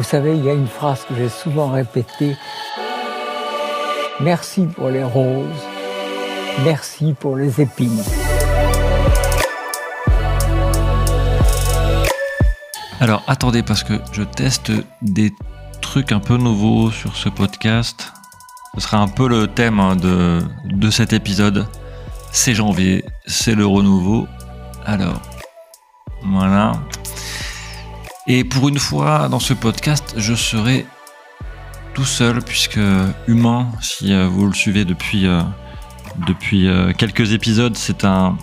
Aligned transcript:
Vous 0.00 0.04
savez, 0.04 0.34
il 0.34 0.42
y 0.42 0.48
a 0.48 0.54
une 0.54 0.66
phrase 0.66 1.04
que 1.04 1.14
j'ai 1.14 1.28
souvent 1.28 1.68
répétée. 1.68 2.34
Merci 4.18 4.64
pour 4.64 4.88
les 4.88 5.04
roses, 5.04 5.44
merci 6.64 7.12
pour 7.12 7.36
les 7.36 7.60
épines. 7.60 8.02
Alors 12.98 13.22
attendez 13.26 13.62
parce 13.62 13.84
que 13.84 13.92
je 14.10 14.22
teste 14.22 14.72
des 15.02 15.34
trucs 15.82 16.12
un 16.12 16.20
peu 16.20 16.38
nouveaux 16.38 16.90
sur 16.90 17.14
ce 17.14 17.28
podcast. 17.28 18.14
Ce 18.76 18.80
sera 18.80 18.96
un 18.96 19.08
peu 19.08 19.28
le 19.28 19.48
thème 19.48 19.80
hein, 19.80 19.96
de, 19.96 20.40
de 20.64 20.90
cet 20.90 21.12
épisode. 21.12 21.66
C'est 22.32 22.54
janvier, 22.54 23.04
c'est 23.26 23.54
le 23.54 23.66
renouveau. 23.66 24.26
Alors, 24.86 25.20
voilà. 26.24 26.72
Et 28.32 28.44
pour 28.44 28.68
une 28.68 28.78
fois 28.78 29.28
dans 29.28 29.40
ce 29.40 29.54
podcast, 29.54 30.14
je 30.16 30.36
serai 30.36 30.86
tout 31.94 32.04
seul 32.04 32.40
puisque 32.40 32.78
Humain, 33.26 33.66
si 33.80 34.12
euh, 34.12 34.28
vous 34.28 34.46
le 34.46 34.52
suivez 34.52 34.84
depuis, 34.84 35.26
euh, 35.26 35.42
depuis 36.28 36.68
euh, 36.68 36.92
quelques 36.92 37.32
épisodes, 37.32 37.76
c'est 37.76 38.04
un, 38.04 38.38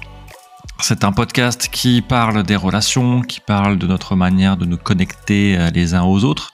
c'est 0.82 1.06
un 1.06 1.14
podcast 1.14 1.70
qui 1.72 2.02
parle 2.02 2.44
des 2.44 2.58
relations, 2.58 3.22
qui 3.22 3.40
parle 3.40 3.78
de 3.78 3.88
notre 3.88 4.18
manière 4.18 4.58
de 4.58 4.66
nous 4.66 4.76
connecter 4.76 5.58
les 5.72 5.94
uns 5.94 6.04
aux 6.04 6.26
autres, 6.26 6.52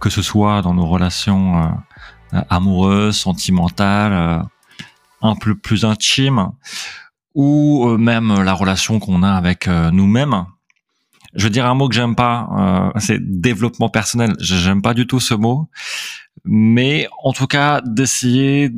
que 0.00 0.08
ce 0.08 0.22
soit 0.22 0.62
dans 0.62 0.74
nos 0.74 0.86
relations 0.86 1.76
amoureuses, 2.50 3.16
sentimentales, 3.16 4.44
un 5.22 5.34
peu 5.34 5.56
plus 5.56 5.84
intimes, 5.84 6.52
ou 7.34 7.88
même 7.98 8.42
la 8.44 8.52
relation 8.52 9.00
qu'on 9.00 9.24
a 9.24 9.32
avec 9.32 9.66
nous-mêmes 9.66 10.46
je 11.36 11.44
veux 11.44 11.50
dire 11.50 11.66
un 11.66 11.74
mot 11.74 11.88
que 11.88 11.94
j'aime 11.94 12.14
pas, 12.14 12.48
euh, 12.58 12.98
c'est 12.98 13.18
développement 13.20 13.88
personnel. 13.88 14.34
J'aime 14.40 14.82
pas 14.82 14.94
du 14.94 15.06
tout 15.06 15.20
ce 15.20 15.34
mot, 15.34 15.68
mais 16.44 17.08
en 17.22 17.32
tout 17.32 17.46
cas 17.46 17.80
d'essayer 17.82 18.70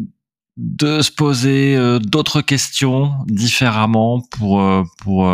de 0.56 1.00
se 1.00 1.12
poser 1.12 1.76
euh, 1.76 2.00
d'autres 2.00 2.40
questions 2.40 3.12
différemment 3.26 4.20
pour 4.32 4.60
euh, 4.60 4.82
pour 5.00 5.30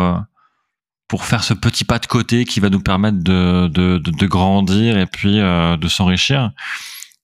pour 1.07 1.25
faire 1.25 1.43
ce 1.43 1.53
petit 1.53 1.83
pas 1.83 1.99
de 1.99 2.05
côté 2.05 2.45
qui 2.45 2.59
va 2.59 2.69
nous 2.69 2.81
permettre 2.81 3.17
de 3.17 3.67
de, 3.67 3.97
de, 3.97 4.27
grandir 4.27 4.97
et 4.97 5.07
puis 5.07 5.37
de 5.37 5.87
s'enrichir. 5.87 6.51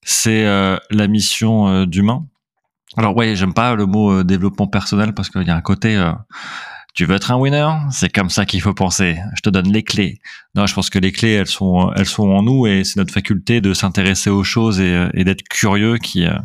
C'est 0.04 0.46
la 0.46 1.08
mission 1.08 1.86
d'humain. 1.86 2.26
Alors 2.98 3.16
ouais, 3.16 3.36
j'aime 3.36 3.54
pas 3.54 3.76
le 3.76 3.86
mot 3.86 4.24
développement 4.24 4.68
personnel 4.68 5.14
parce 5.14 5.30
qu'il 5.30 5.44
y 5.44 5.50
a 5.50 5.56
un 5.56 5.62
côté 5.62 5.96
tu 6.94 7.06
veux 7.06 7.16
être 7.16 7.32
un 7.32 7.38
winner? 7.38 7.70
C'est 7.92 8.12
comme 8.12 8.30
ça 8.30 8.46
qu'il 8.46 8.62
faut 8.62 8.74
penser. 8.74 9.18
Je 9.36 9.42
te 9.42 9.50
donne 9.50 9.72
les 9.72 9.84
clés. 9.84 10.20
Non, 10.56 10.68
je 10.68 10.74
pense 10.74 10.90
que 10.90 11.00
les 11.00 11.12
clés, 11.12 11.32
elles 11.32 11.48
sont, 11.48 11.92
elles 11.96 12.06
sont 12.06 12.30
en 12.30 12.44
nous 12.44 12.68
et 12.68 12.84
c'est 12.84 12.98
notre 12.98 13.14
faculté 13.14 13.62
de 13.62 13.74
s'intéresser 13.74 14.30
aux 14.30 14.44
choses 14.44 14.80
et, 14.82 14.94
euh, 14.94 15.10
et 15.14 15.24
d'être 15.24 15.44
curieux 15.44 15.98
qui, 15.98 16.26
euh, 16.26 16.38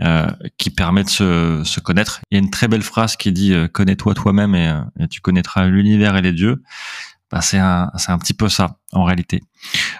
euh, 0.00 0.26
qui 0.58 0.70
permet 0.70 1.04
de 1.04 1.08
se, 1.08 1.62
se, 1.64 1.78
connaître. 1.78 2.22
Il 2.30 2.34
y 2.34 2.40
a 2.40 2.42
une 2.42 2.50
très 2.50 2.66
belle 2.66 2.82
phrase 2.82 3.14
qui 3.14 3.30
dit 3.30 3.52
euh, 3.52 3.68
connais-toi 3.68 4.14
toi-même 4.14 4.54
et, 4.54 4.72
et, 4.98 5.06
tu 5.06 5.20
connaîtras 5.20 5.66
l'univers 5.66 6.16
et 6.16 6.22
les 6.22 6.32
dieux. 6.32 6.62
Bah, 7.30 7.40
c'est 7.40 7.58
un, 7.58 7.90
un 8.08 8.18
petit 8.18 8.34
peu 8.34 8.48
ça 8.48 8.78
en 8.92 9.04
réalité. 9.04 9.42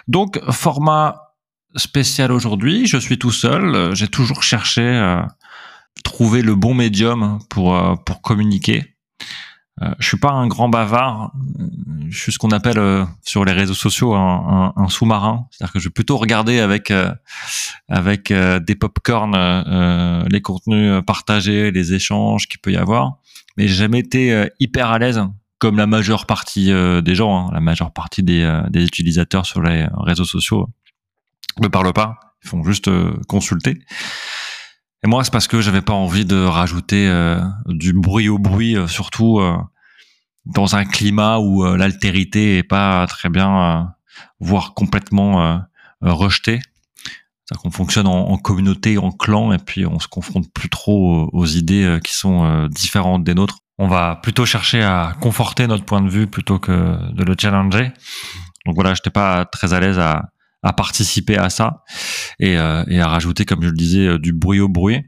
Donc 0.07 0.39
format 0.51 1.35
spécial 1.75 2.31
aujourd'hui. 2.31 2.85
Je 2.85 2.97
suis 2.97 3.19
tout 3.19 3.31
seul. 3.31 3.95
J'ai 3.95 4.07
toujours 4.07 4.43
cherché 4.43 5.17
trouver 6.03 6.41
le 6.41 6.55
bon 6.55 6.73
médium 6.73 7.39
pour 7.49 8.03
pour 8.05 8.21
communiquer. 8.21 8.92
Euh, 9.81 9.91
je 9.99 10.07
suis 10.07 10.17
pas 10.17 10.31
un 10.31 10.47
grand 10.47 10.69
bavard. 10.69 11.31
Je 12.09 12.17
suis 12.17 12.31
ce 12.31 12.37
qu'on 12.37 12.51
appelle 12.51 12.77
euh, 12.77 13.05
sur 13.23 13.43
les 13.43 13.53
réseaux 13.53 13.73
sociaux 13.73 14.13
un, 14.13 14.73
un, 14.77 14.83
un 14.83 14.87
sous-marin. 14.87 15.47
C'est-à-dire 15.51 15.73
que 15.73 15.79
je 15.79 15.85
vais 15.85 15.93
plutôt 15.93 16.17
regarder 16.17 16.59
avec 16.59 16.91
euh, 16.91 17.11
avec 17.89 18.31
des 18.31 18.75
pop-corn 18.75 19.35
les 20.29 20.41
contenus 20.41 21.03
partagés, 21.05 21.71
les 21.71 21.93
échanges 21.93 22.47
qu'il 22.47 22.59
peut 22.59 22.71
y 22.71 22.77
avoir. 22.77 23.17
Mais 23.57 23.67
j'ai 23.67 23.75
jamais 23.75 23.99
été 23.99 24.47
hyper 24.59 24.89
à 24.89 24.99
l'aise 24.99 25.21
comme 25.59 25.77
la 25.77 25.87
majeure 25.87 26.25
partie 26.25 26.71
des 27.03 27.15
gens, 27.15 27.47
hein, 27.47 27.51
la 27.53 27.59
majeure 27.59 27.91
partie 27.93 28.23
des, 28.23 28.61
des 28.69 28.83
utilisateurs 28.83 29.45
sur 29.45 29.61
les 29.61 29.87
réseaux 29.97 30.25
sociaux 30.25 30.69
ne 31.61 31.67
parlent 31.67 31.93
pas. 31.93 32.19
Ils 32.43 32.49
font 32.49 32.63
juste 32.63 32.89
consulter. 33.27 33.79
Et 35.03 35.09
moi, 35.09 35.23
c'est 35.23 35.31
parce 35.31 35.47
que 35.47 35.59
j'avais 35.59 35.81
pas 35.81 35.93
envie 35.93 36.23
de 36.23 36.41
rajouter 36.41 37.07
euh, 37.09 37.41
du 37.67 37.91
bruit 37.91 38.29
au 38.29 38.39
bruit, 38.39 38.77
euh, 38.77 38.87
surtout 38.87 39.39
euh, 39.39 39.57
dans 40.45 40.77
un 40.77 40.85
climat 40.85 41.39
où 41.39 41.63
l'altérité 41.75 42.57
est 42.57 42.63
pas 42.63 43.05
très 43.07 43.29
bien, 43.29 43.93
voire 44.41 44.73
complètement 44.73 45.61
rejetée. 46.01 46.59
C'est-à-dire 47.45 47.61
qu'on 47.61 47.71
fonctionne 47.71 48.07
en, 48.07 48.37
communauté, 48.37 48.97
en 48.97 49.11
clan, 49.11 49.53
et 49.53 49.57
puis 49.57 49.85
on 49.85 49.99
se 49.99 50.09
confronte 50.09 50.51
plus 50.51 50.67
trop 50.67 51.29
aux, 51.31 51.45
idées 51.45 51.97
qui 52.03 52.13
sont 52.13 52.67
différentes 52.67 53.23
des 53.23 53.35
nôtres. 53.35 53.59
On 53.77 53.87
va 53.87 54.19
plutôt 54.21 54.45
chercher 54.45 54.83
à 54.83 55.15
conforter 55.21 55.65
notre 55.65 55.85
point 55.85 56.01
de 56.01 56.09
vue 56.09 56.27
plutôt 56.27 56.59
que 56.59 56.97
de 57.13 57.23
le 57.23 57.33
challenger. 57.39 57.93
Donc 58.65 58.75
voilà, 58.75 58.93
j'étais 58.95 59.11
pas 59.11 59.45
très 59.45 59.73
à 59.73 59.79
l'aise 59.79 59.97
à, 59.97 60.32
à 60.63 60.73
participer 60.73 61.37
à 61.37 61.49
ça 61.49 61.83
et, 62.39 62.57
euh, 62.57 62.83
et, 62.87 62.99
à 62.99 63.07
rajouter, 63.07 63.45
comme 63.45 63.61
je 63.61 63.67
le 63.67 63.75
disais, 63.75 64.07
euh, 64.07 64.17
du 64.17 64.31
bruit 64.31 64.61
au 64.61 64.69
bruit. 64.69 65.01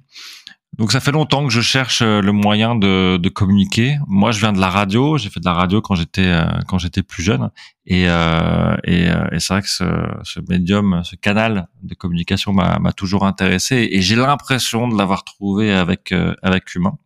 Donc 0.77 0.91
ça 0.91 0.99
fait 0.99 1.13
longtemps 1.13 1.45
que 1.47 1.53
je 1.53 1.61
cherche 1.61 2.01
euh, 2.01 2.21
le 2.21 2.33
moyen 2.33 2.75
de, 2.75 3.15
de 3.15 3.29
communiquer. 3.29 3.97
Moi, 4.07 4.31
je 4.31 4.39
viens 4.41 4.51
de 4.51 4.59
la 4.59 4.69
radio. 4.69 5.17
J'ai 5.17 5.29
fait 5.29 5.39
de 5.39 5.45
la 5.45 5.53
radio 5.53 5.81
quand 5.81 5.95
j'étais 5.95 6.37
quand 6.67 6.77
j'étais 6.77 7.01
plus 7.01 7.23
jeune, 7.23 7.49
et, 7.85 8.09
euh, 8.09 8.75
et, 8.83 9.05
et 9.05 9.39
c'est 9.39 9.53
vrai 9.53 9.61
que 9.61 9.69
ce, 9.69 9.85
ce, 10.23 10.41
médium, 10.49 11.01
ce 11.05 11.15
canal 11.15 11.69
de 11.81 11.95
communication 11.95 12.51
m'a 12.51 12.91
toujours 12.91 13.25
intéressé, 13.25 13.87
et 13.89 14.01
j'ai 14.01 14.17
l'impression 14.17 14.89
de 14.89 14.97
l'avoir 14.97 15.23
trouvé 15.23 15.71
avec 15.71 16.13
avec 16.43 16.75
Humain, 16.75 16.97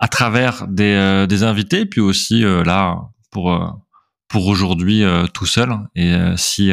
à 0.00 0.08
travers 0.08 0.66
des, 0.66 1.26
des 1.28 1.42
invités, 1.44 1.86
puis 1.86 2.00
aussi 2.00 2.40
là 2.40 2.96
pour 3.30 3.80
pour 4.26 4.48
aujourd'hui 4.48 5.04
tout 5.32 5.46
seul. 5.46 5.70
Et 5.94 6.12
si 6.36 6.72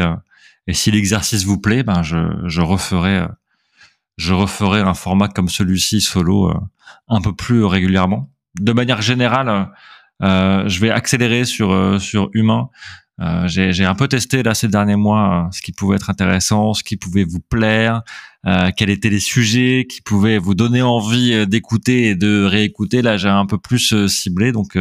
et 0.69 0.73
si 0.73 0.91
l'exercice 0.91 1.45
vous 1.45 1.59
plaît, 1.59 1.81
ben 1.81 2.03
je, 2.03 2.17
je 2.45 2.61
referai 2.61 3.17
euh, 3.17 3.27
je 4.17 4.33
referai 4.35 4.81
un 4.81 4.93
format 4.93 5.27
comme 5.27 5.49
celui-ci 5.49 5.99
solo 5.99 6.51
euh, 6.51 6.53
un 7.07 7.21
peu 7.21 7.33
plus 7.33 7.65
régulièrement. 7.65 8.29
De 8.59 8.71
manière 8.71 9.01
générale, 9.01 9.71
euh, 10.21 10.69
je 10.69 10.79
vais 10.79 10.91
accélérer 10.91 11.45
sur 11.45 11.99
sur 11.99 12.29
humain. 12.33 12.69
Euh, 13.19 13.47
j'ai 13.47 13.83
un 13.83 13.95
peu 13.95 14.07
testé 14.07 14.43
là 14.43 14.53
ces 14.53 14.67
derniers 14.67 14.95
mois 14.95 15.49
ce 15.51 15.63
qui 15.63 15.71
pouvait 15.71 15.95
être 15.95 16.11
intéressant, 16.11 16.75
ce 16.75 16.83
qui 16.83 16.97
pouvait 16.97 17.23
vous 17.23 17.39
plaire, 17.39 18.03
euh, 18.45 18.69
quels 18.77 18.91
étaient 18.91 19.09
les 19.09 19.19
sujets 19.19 19.87
qui 19.89 20.01
pouvaient 20.01 20.37
vous 20.37 20.53
donner 20.53 20.83
envie 20.83 21.47
d'écouter 21.47 22.09
et 22.09 22.15
de 22.15 22.43
réécouter. 22.43 23.01
Là, 23.01 23.17
j'ai 23.17 23.27
un 23.27 23.47
peu 23.47 23.57
plus 23.57 24.05
ciblé, 24.07 24.51
donc 24.51 24.77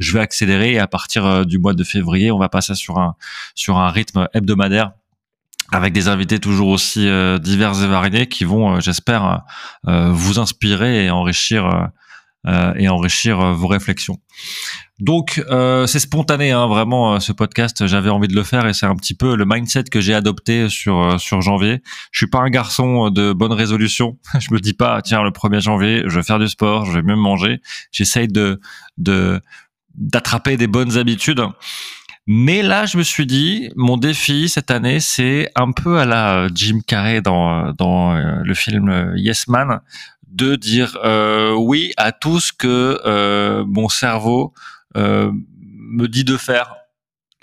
je 0.00 0.12
vais 0.12 0.20
accélérer. 0.20 0.72
Et 0.72 0.78
à 0.80 0.88
partir 0.88 1.46
du 1.46 1.58
mois 1.60 1.74
de 1.74 1.84
février, 1.84 2.32
on 2.32 2.38
va 2.38 2.48
passer 2.48 2.74
sur 2.74 2.98
un 2.98 3.14
sur 3.54 3.78
un 3.78 3.90
rythme 3.90 4.28
hebdomadaire 4.34 4.90
avec 5.72 5.92
des 5.92 6.08
invités 6.08 6.38
toujours 6.38 6.68
aussi 6.68 7.08
euh, 7.08 7.38
divers 7.38 7.82
et 7.82 7.86
variés 7.86 8.26
qui 8.26 8.44
vont, 8.44 8.76
euh, 8.76 8.80
j'espère, 8.80 9.42
euh, 9.86 10.10
vous 10.12 10.38
inspirer 10.38 11.06
et 11.06 11.10
enrichir 11.10 11.90
et 12.76 12.88
enrichir 12.88 13.52
vos 13.52 13.66
réflexions. 13.66 14.16
Donc 15.00 15.44
c'est 15.86 15.98
spontané, 15.98 16.52
hein, 16.52 16.66
vraiment 16.66 17.20
ce 17.20 17.32
podcast. 17.32 17.86
J'avais 17.86 18.08
envie 18.08 18.28
de 18.28 18.34
le 18.34 18.42
faire 18.42 18.66
et 18.66 18.72
c'est 18.72 18.86
un 18.86 18.94
petit 18.94 19.14
peu 19.14 19.36
le 19.36 19.44
mindset 19.44 19.84
que 19.84 20.00
j'ai 20.00 20.14
adopté 20.14 20.70
sur 20.70 21.20
sur 21.20 21.42
janvier. 21.42 21.82
Je 22.10 22.20
suis 22.20 22.26
pas 22.26 22.38
un 22.38 22.48
garçon 22.48 23.10
de 23.10 23.34
bonne 23.34 23.52
résolution. 23.52 24.16
je 24.38 24.54
me 24.54 24.60
dis 24.60 24.72
pas 24.72 25.02
tiens 25.02 25.22
le 25.22 25.30
1er 25.30 25.60
janvier 25.60 26.04
je 26.06 26.14
vais 26.16 26.22
faire 26.22 26.38
du 26.38 26.48
sport, 26.48 26.86
je 26.86 26.92
vais 26.92 27.02
mieux 27.02 27.16
manger. 27.16 27.60
J'essaye 27.90 28.28
de 28.28 28.60
de 28.96 29.42
d'attraper 29.94 30.56
des 30.56 30.68
bonnes 30.68 30.96
habitudes. 30.96 31.44
Mais 32.30 32.60
là, 32.60 32.84
je 32.84 32.98
me 32.98 33.02
suis 33.02 33.24
dit, 33.24 33.70
mon 33.74 33.96
défi 33.96 34.50
cette 34.50 34.70
année, 34.70 35.00
c'est 35.00 35.50
un 35.54 35.72
peu 35.72 35.98
à 35.98 36.04
la 36.04 36.34
euh, 36.40 36.48
Jim 36.54 36.80
Carrey 36.86 37.22
dans, 37.22 37.72
dans 37.72 38.14
euh, 38.14 38.42
le 38.44 38.52
film 38.52 38.90
euh, 38.90 39.14
Yes 39.16 39.48
Man, 39.48 39.80
de 40.26 40.54
dire 40.54 40.98
euh, 41.06 41.54
oui 41.54 41.94
à 41.96 42.12
tout 42.12 42.38
ce 42.38 42.52
que 42.52 43.00
euh, 43.06 43.64
mon 43.66 43.88
cerveau 43.88 44.52
euh, 44.98 45.32
me 45.62 46.06
dit 46.06 46.24
de 46.24 46.36
faire. 46.36 46.74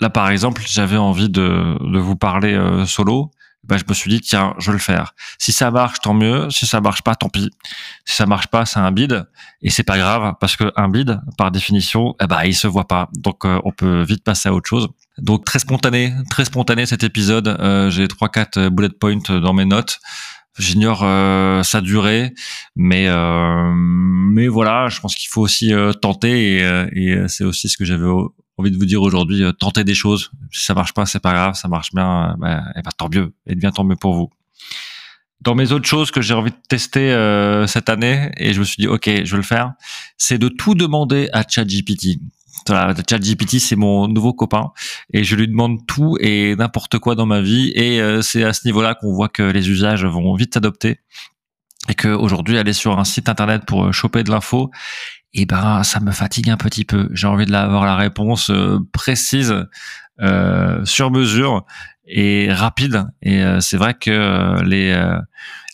Là, 0.00 0.08
par 0.08 0.30
exemple, 0.30 0.62
j'avais 0.64 0.96
envie 0.96 1.30
de, 1.30 1.76
de 1.80 1.98
vous 1.98 2.14
parler 2.14 2.56
solo 2.86 3.32
ben, 3.64 3.78
je 3.78 3.84
me 3.88 3.94
suis 3.94 4.10
dit 4.10 4.20
tiens, 4.20 4.54
je 4.58 4.70
vais 4.70 4.74
le 4.74 4.82
faire. 4.82 5.14
Si 5.38 5.52
ça 5.52 5.70
marche, 5.70 6.00
tant 6.00 6.14
mieux. 6.14 6.48
Si 6.50 6.66
ça 6.66 6.80
marche 6.80 7.02
pas, 7.02 7.14
tant 7.14 7.28
pis. 7.28 7.50
Si 8.04 8.14
ça 8.16 8.26
marche 8.26 8.46
pas, 8.46 8.64
c'est 8.64 8.78
un 8.78 8.92
bide 8.92 9.26
et 9.62 9.70
c'est 9.70 9.82
pas 9.82 9.98
grave 9.98 10.34
parce 10.40 10.56
que 10.56 10.72
un 10.76 10.88
bide, 10.88 11.20
par 11.36 11.50
définition, 11.50 12.14
eh 12.22 12.26
ben 12.26 12.44
il 12.44 12.54
se 12.54 12.68
voit 12.68 12.86
pas. 12.86 13.08
Donc 13.16 13.44
euh, 13.44 13.60
on 13.64 13.72
peut 13.72 14.02
vite 14.02 14.22
passer 14.22 14.48
à 14.48 14.54
autre 14.54 14.68
chose. 14.68 14.88
Donc 15.18 15.44
très 15.44 15.58
spontané, 15.58 16.12
très 16.30 16.44
spontané 16.44 16.86
cet 16.86 17.02
épisode. 17.02 17.48
Euh, 17.48 17.90
J'ai 17.90 18.06
trois 18.06 18.28
quatre 18.28 18.68
bullet 18.68 18.90
points 18.90 19.18
dans 19.40 19.52
mes 19.52 19.64
notes. 19.64 19.98
J'ignore 20.58 21.02
euh, 21.02 21.62
sa 21.62 21.82
durée, 21.82 22.32
mais 22.76 23.08
euh, 23.08 23.72
mais 23.74 24.48
voilà, 24.48 24.88
je 24.88 25.00
pense 25.00 25.14
qu'il 25.14 25.28
faut 25.28 25.42
aussi 25.42 25.74
euh, 25.74 25.92
tenter 25.92 26.60
et, 26.60 26.88
et 26.92 27.28
c'est 27.28 27.44
aussi 27.44 27.68
ce 27.68 27.76
que 27.76 27.84
j'avais 27.84 28.06
envie 28.58 28.70
de 28.70 28.76
vous 28.76 28.86
dire 28.86 29.02
aujourd'hui, 29.02 29.42
tentez 29.58 29.84
des 29.84 29.94
choses. 29.94 30.30
Si 30.52 30.64
ça 30.64 30.74
marche 30.74 30.94
pas, 30.94 31.06
c'est 31.06 31.20
pas 31.20 31.32
grave. 31.32 31.54
Ça 31.54 31.68
marche 31.68 31.92
bien, 31.92 32.36
bah, 32.38 32.62
et 32.76 32.82
bah, 32.82 32.90
tant 32.96 33.08
mieux. 33.08 33.32
Et 33.46 33.54
bien 33.54 33.70
tant 33.70 33.84
mieux 33.84 33.96
pour 33.96 34.14
vous. 34.14 34.30
Dans 35.42 35.54
mes 35.54 35.72
autres 35.72 35.86
choses 35.86 36.10
que 36.10 36.22
j'ai 36.22 36.34
envie 36.34 36.50
de 36.50 36.56
tester 36.68 37.10
cette 37.68 37.88
année, 37.88 38.32
et 38.38 38.52
je 38.52 38.60
me 38.60 38.64
suis 38.64 38.80
dit, 38.80 38.88
ok, 38.88 39.04
je 39.24 39.30
vais 39.30 39.36
le 39.36 39.42
faire, 39.42 39.74
c'est 40.16 40.38
de 40.38 40.48
tout 40.48 40.74
demander 40.74 41.28
à 41.32 41.44
ChatGPT. 41.46 42.18
ChatGPT, 42.66 43.60
c'est 43.60 43.76
mon 43.76 44.08
nouveau 44.08 44.32
copain 44.32 44.72
et 45.12 45.22
je 45.22 45.36
lui 45.36 45.46
demande 45.46 45.86
tout 45.86 46.16
et 46.20 46.56
n'importe 46.56 46.98
quoi 46.98 47.14
dans 47.14 47.26
ma 47.26 47.40
vie. 47.42 47.70
Et 47.76 48.00
c'est 48.22 48.42
à 48.42 48.52
ce 48.54 48.66
niveau-là 48.66 48.94
qu'on 48.94 49.12
voit 49.12 49.28
que 49.28 49.42
les 49.42 49.70
usages 49.70 50.04
vont 50.04 50.34
vite 50.34 50.54
s'adopter 50.54 50.98
et 51.88 51.94
que 51.94 52.08
aujourd'hui 52.08 52.58
aller 52.58 52.72
sur 52.72 52.98
un 52.98 53.04
site 53.04 53.28
internet 53.28 53.64
pour 53.66 53.92
choper 53.92 54.24
de 54.24 54.30
l'info, 54.30 54.70
eh 55.42 55.46
ben 55.46 55.82
ça 55.82 56.00
me 56.00 56.12
fatigue 56.12 56.50
un 56.50 56.56
petit 56.56 56.84
peu. 56.84 57.08
J'ai 57.12 57.26
envie 57.26 57.46
de 57.46 57.54
avoir 57.54 57.84
la 57.84 57.96
réponse 57.96 58.50
précise, 58.92 59.54
euh, 60.20 60.84
sur 60.84 61.10
mesure 61.10 61.64
et 62.06 62.52
rapide. 62.52 63.04
Et 63.22 63.42
c'est 63.60 63.76
vrai 63.76 63.94
que 63.94 64.62
les 64.64 64.96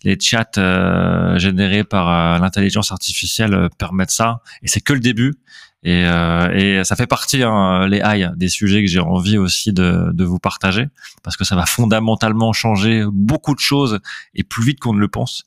les 0.05 0.19
chats 0.19 1.39
générés 1.39 1.85
par 1.85 2.41
l'intelligence 2.41 2.91
artificielle 2.91 3.69
permettent 3.79 4.11
ça. 4.11 4.41
Et 4.63 4.69
c'est 4.69 4.81
que 4.81 4.93
le 4.93 5.01
début. 5.01 5.35
Et, 5.85 6.05
euh, 6.07 6.53
et 6.53 6.85
ça 6.85 6.95
fait 6.95 7.09
partie, 7.09 7.43
hein, 7.43 7.89
les 7.89 8.01
high, 8.05 8.31
des 8.37 8.49
sujets 8.49 8.83
que 8.83 8.87
j'ai 8.87 9.01
envie 9.01 9.37
aussi 9.37 9.73
de, 9.73 10.11
de 10.13 10.25
vous 10.25 10.39
partager, 10.39 10.87
parce 11.25 11.37
que 11.37 11.45
ça 11.45 11.57
va 11.57 11.67
fondamentalement 11.67 12.53
changer 12.53 13.05
beaucoup 13.13 13.55
de 13.55 13.61
choses 13.61 13.99
et 14.35 14.45
plus 14.45 14.65
vite 14.65 14.79
qu'on 14.79 14.95
ne 14.95 15.01
le 15.01 15.09
pense. 15.09 15.43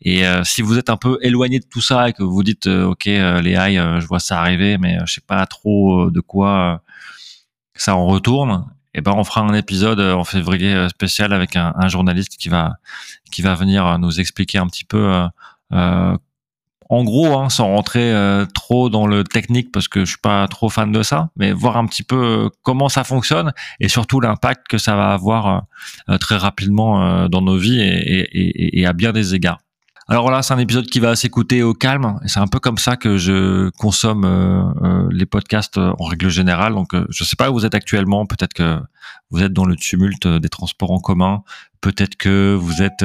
Et 0.00 0.26
euh, 0.26 0.42
si 0.42 0.62
vous 0.62 0.78
êtes 0.78 0.88
un 0.88 0.96
peu 0.96 1.18
éloigné 1.20 1.60
de 1.60 1.66
tout 1.66 1.82
ça 1.82 2.08
et 2.08 2.14
que 2.14 2.22
vous 2.22 2.42
dites, 2.42 2.66
euh, 2.66 2.86
ok, 2.86 3.04
les 3.04 3.56
high, 3.58 4.00
je 4.00 4.06
vois 4.06 4.20
ça 4.20 4.40
arriver, 4.40 4.78
mais 4.78 4.98
je 5.04 5.14
sais 5.14 5.24
pas 5.26 5.44
trop 5.46 6.10
de 6.10 6.20
quoi 6.20 6.82
ça 7.74 7.94
en 7.94 8.06
retourne, 8.06 8.66
et 8.94 8.98
eh 8.98 9.00
ben 9.00 9.12
on 9.16 9.24
fera 9.24 9.40
un 9.40 9.54
épisode 9.54 9.98
en 9.98 10.22
février 10.22 10.88
spécial 10.88 11.32
avec 11.32 11.56
un, 11.56 11.74
un, 11.76 11.88
journaliste 11.88 12.36
qui 12.38 12.48
va 12.48 12.74
qui 13.32 13.42
va 13.42 13.56
venir 13.56 13.98
nous 13.98 14.20
expliquer 14.20 14.58
un 14.58 14.68
petit 14.68 14.84
peu 14.84 15.26
euh, 15.72 16.16
en 16.94 17.04
gros, 17.04 17.36
hein, 17.38 17.48
sans 17.48 17.66
rentrer 17.66 18.12
euh, 18.12 18.46
trop 18.46 18.88
dans 18.88 19.06
le 19.06 19.24
technique 19.24 19.72
parce 19.72 19.88
que 19.88 20.00
je 20.00 20.10
suis 20.10 20.18
pas 20.18 20.46
trop 20.48 20.68
fan 20.68 20.92
de 20.92 21.02
ça, 21.02 21.30
mais 21.36 21.52
voir 21.52 21.76
un 21.76 21.86
petit 21.86 22.02
peu 22.04 22.16
euh, 22.16 22.48
comment 22.62 22.88
ça 22.88 23.02
fonctionne 23.02 23.52
et 23.80 23.88
surtout 23.88 24.20
l'impact 24.20 24.68
que 24.68 24.78
ça 24.78 24.94
va 24.94 25.12
avoir 25.12 25.64
euh, 26.08 26.18
très 26.18 26.36
rapidement 26.36 27.28
dans 27.28 27.42
nos 27.42 27.56
vies 27.56 27.80
et, 27.80 28.86
à 28.86 28.92
bien 28.92 29.12
des 29.12 29.34
égards. 29.34 29.60
Alors 30.06 30.22
voilà, 30.22 30.42
c'est 30.42 30.54
un 30.54 30.58
épisode 30.58 30.86
qui 30.86 31.00
va 31.00 31.16
s'écouter 31.16 31.62
au 31.62 31.72
calme 31.74 32.18
et 32.24 32.28
c'est 32.28 32.40
un 32.40 32.46
peu 32.46 32.60
comme 32.60 32.78
ça 32.78 32.96
que 32.96 33.16
je 33.16 33.70
consomme 33.70 35.08
les 35.10 35.26
podcasts 35.26 35.78
en 35.78 36.04
règle 36.04 36.28
générale. 36.28 36.74
Donc 36.74 36.94
je 37.08 37.24
sais 37.24 37.36
pas 37.36 37.50
où 37.50 37.54
vous 37.54 37.66
êtes 37.66 37.74
actuellement, 37.74 38.26
peut-être 38.26 38.52
que 38.52 38.78
vous 39.30 39.42
êtes 39.42 39.52
dans 39.52 39.64
le 39.64 39.76
tumulte 39.76 40.28
des 40.28 40.48
transports 40.48 40.90
en 40.90 41.00
commun, 41.00 41.42
peut-être 41.80 42.16
que 42.16 42.54
vous 42.54 42.82
êtes 42.82 43.04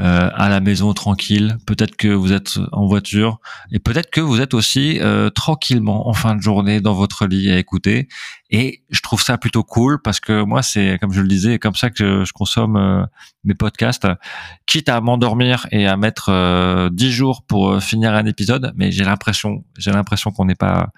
euh, 0.00 0.30
à 0.34 0.48
la 0.48 0.60
maison 0.60 0.94
tranquille. 0.94 1.58
Peut-être 1.66 1.94
que 1.94 2.08
vous 2.08 2.32
êtes 2.32 2.58
en 2.72 2.86
voiture 2.86 3.38
et 3.70 3.78
peut-être 3.78 4.10
que 4.10 4.22
vous 4.22 4.40
êtes 4.40 4.54
aussi 4.54 4.98
euh, 5.00 5.28
tranquillement 5.28 6.08
en 6.08 6.14
fin 6.14 6.34
de 6.34 6.40
journée 6.40 6.80
dans 6.80 6.94
votre 6.94 7.26
lit 7.26 7.50
à 7.50 7.58
écouter. 7.58 8.08
Et 8.48 8.82
je 8.88 9.02
trouve 9.02 9.22
ça 9.22 9.36
plutôt 9.36 9.62
cool 9.62 10.00
parce 10.00 10.18
que 10.18 10.42
moi, 10.42 10.62
c'est 10.62 10.98
comme 11.00 11.12
je 11.12 11.20
le 11.20 11.28
disais, 11.28 11.58
comme 11.58 11.74
ça 11.74 11.90
que 11.90 12.24
je 12.24 12.32
consomme 12.32 12.76
euh, 12.76 13.04
mes 13.44 13.54
podcasts, 13.54 14.08
quitte 14.64 14.88
à 14.88 15.02
m'endormir 15.02 15.66
et 15.70 15.86
à 15.86 15.98
mettre 15.98 16.88
10 16.90 17.12
jours 17.12 17.44
pour 17.46 17.82
finir 17.82 18.14
un 18.14 18.24
épisode. 18.24 18.72
Mais 18.76 18.92
j'ai 18.92 19.04
l'impression, 19.04 19.64
j'ai 19.76 19.92
l'impression 19.92 20.30
qu'on 20.30 20.46
n'est 20.46 20.54
pas 20.54 20.88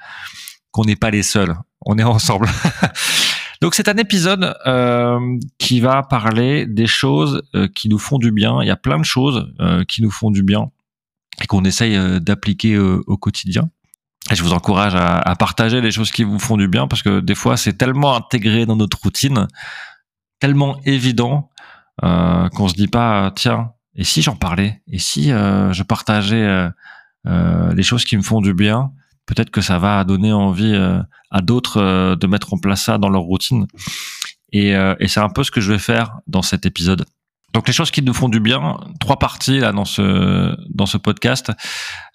qu'on 0.70 0.84
n'est 0.84 0.96
pas 0.96 1.10
les 1.10 1.22
seuls. 1.22 1.54
On 1.84 1.98
est 1.98 2.04
ensemble. 2.04 2.48
Donc 3.62 3.76
c'est 3.76 3.88
un 3.88 3.96
épisode 3.96 4.56
euh, 4.66 5.38
qui 5.56 5.78
va 5.78 6.02
parler 6.02 6.66
des 6.66 6.88
choses 6.88 7.44
euh, 7.54 7.68
qui 7.72 7.88
nous 7.88 7.98
font 7.98 8.18
du 8.18 8.32
bien. 8.32 8.60
Il 8.60 8.66
y 8.66 8.72
a 8.72 8.76
plein 8.76 8.98
de 8.98 9.04
choses 9.04 9.54
euh, 9.60 9.84
qui 9.84 10.02
nous 10.02 10.10
font 10.10 10.32
du 10.32 10.42
bien 10.42 10.72
et 11.40 11.46
qu'on 11.46 11.64
essaye 11.64 11.96
d'appliquer 12.20 12.76
au 12.78 13.16
quotidien. 13.16 13.70
Et 14.32 14.34
je 14.34 14.42
vous 14.42 14.52
encourage 14.52 14.94
à, 14.96 15.34
partager 15.36 15.80
les 15.80 15.92
choses 15.92 16.10
qui 16.10 16.24
vous 16.24 16.40
font 16.40 16.56
du 16.56 16.66
bien 16.66 16.88
parce 16.88 17.02
que 17.02 17.20
des 17.20 17.34
fois 17.36 17.56
c'est 17.56 17.72
tellement 17.74 18.16
intégré 18.16 18.66
dans 18.66 18.76
notre 18.76 19.00
routine, 19.00 19.46
tellement 20.40 20.78
évident 20.84 21.50
qu'on 22.00 22.68
se 22.68 22.74
dit 22.74 22.86
pas 22.86 23.32
tiens 23.34 23.72
et 23.94 24.04
si 24.04 24.22
j'en 24.22 24.36
parlais? 24.36 24.82
Et 24.88 24.98
si 24.98 25.28
je 25.28 25.82
partageais 25.82 26.68
les 27.24 27.82
choses 27.82 28.04
qui 28.04 28.16
me 28.16 28.22
font 28.22 28.40
du 28.40 28.54
bien? 28.54 28.92
Peut-être 29.26 29.50
que 29.50 29.60
ça 29.60 29.78
va 29.78 30.04
donner 30.04 30.32
envie 30.32 30.74
euh, 30.74 31.00
à 31.32 31.40
d'autres 31.40 31.78
euh, 31.78 32.14
de 32.14 32.26
mettre 32.28 32.54
en 32.54 32.58
place 32.58 32.84
ça 32.84 32.98
dans 32.98 33.08
leur 33.08 33.22
routine. 33.22 33.66
Et, 34.52 34.76
euh, 34.76 34.94
et 35.00 35.08
c'est 35.08 35.20
un 35.20 35.30
peu 35.30 35.42
ce 35.42 35.50
que 35.50 35.60
je 35.60 35.72
vais 35.72 35.78
faire 35.78 36.18
dans 36.26 36.42
cet 36.42 36.66
épisode. 36.66 37.06
Donc 37.54 37.66
les 37.66 37.72
choses 37.72 37.90
qui 37.90 38.02
nous 38.02 38.14
font 38.14 38.28
du 38.28 38.40
bien, 38.40 38.78
trois 39.00 39.18
parties 39.18 39.58
là 39.58 39.72
dans 39.72 39.84
ce 39.84 40.54
dans 40.70 40.86
ce 40.86 40.98
podcast. 40.98 41.52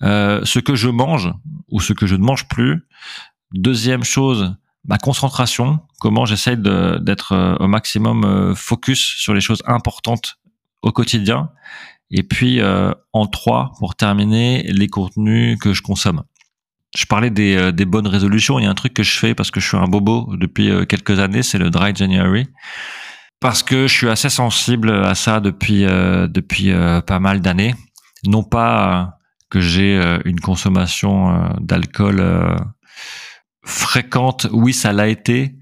Euh, 0.02 0.42
ce 0.46 0.60
que 0.60 0.76
je 0.76 0.90
mange 0.90 1.32
ou 1.70 1.80
ce 1.80 1.94
que 1.94 2.08
je 2.08 2.16
ne 2.16 2.24
mange 2.24 2.48
plus. 2.48 2.88
Deuxième 3.52 4.04
chose, 4.04 4.56
ma 4.86 4.98
concentration. 4.98 5.80
Comment 6.00 6.26
j'essaye 6.26 6.58
d'être 6.58 7.58
au 7.60 7.68
maximum 7.68 8.54
focus 8.56 9.00
sur 9.00 9.34
les 9.34 9.42
choses 9.42 9.64
importantes 9.66 10.38
au 10.82 10.92
quotidien. 10.92 11.50
Et 12.10 12.24
puis 12.24 12.60
en 13.14 13.28
trois, 13.28 13.72
pour 13.80 13.96
terminer, 13.96 14.64
les 14.64 14.88
contenus 14.88 15.58
que 15.60 15.74
je 15.74 15.82
consomme 15.82 16.24
je 16.98 17.06
parlais 17.06 17.30
des, 17.30 17.56
euh, 17.56 17.72
des, 17.72 17.86
bonnes 17.86 18.08
résolutions. 18.08 18.58
Il 18.58 18.64
y 18.64 18.66
a 18.66 18.72
un 18.72 18.74
truc 18.74 18.96
que 18.96 19.04
je 19.04 19.16
fais 19.20 19.36
parce 19.36 19.52
que 19.52 19.60
je 19.60 19.68
suis 19.68 19.78
un 19.78 19.86
bobo 19.86 20.36
depuis 20.36 20.72
euh, 20.72 20.84
quelques 20.84 21.20
années, 21.20 21.44
c'est 21.44 21.60
le 21.60 21.70
Dry 21.70 21.96
January. 21.96 22.48
Parce 23.40 23.62
que 23.62 23.86
je 23.86 23.94
suis 23.94 24.10
assez 24.10 24.30
sensible 24.30 24.92
à 24.92 25.14
ça 25.14 25.40
depuis 25.40 25.86
euh, 25.86 26.26
depuis 26.28 26.72
pas 27.06 27.20
mal 27.20 27.42
d'années. 27.42 27.76
Non 28.26 28.42
pas 28.42 29.20
que 29.52 29.62
j'ai 29.62 29.96
une 30.26 30.40
consommation 30.40 31.54
d'alcool 31.62 32.58
fréquente, 33.64 34.48
oui 34.52 34.74
ça 34.74 34.92
l'a 34.92 35.08
été. 35.08 35.54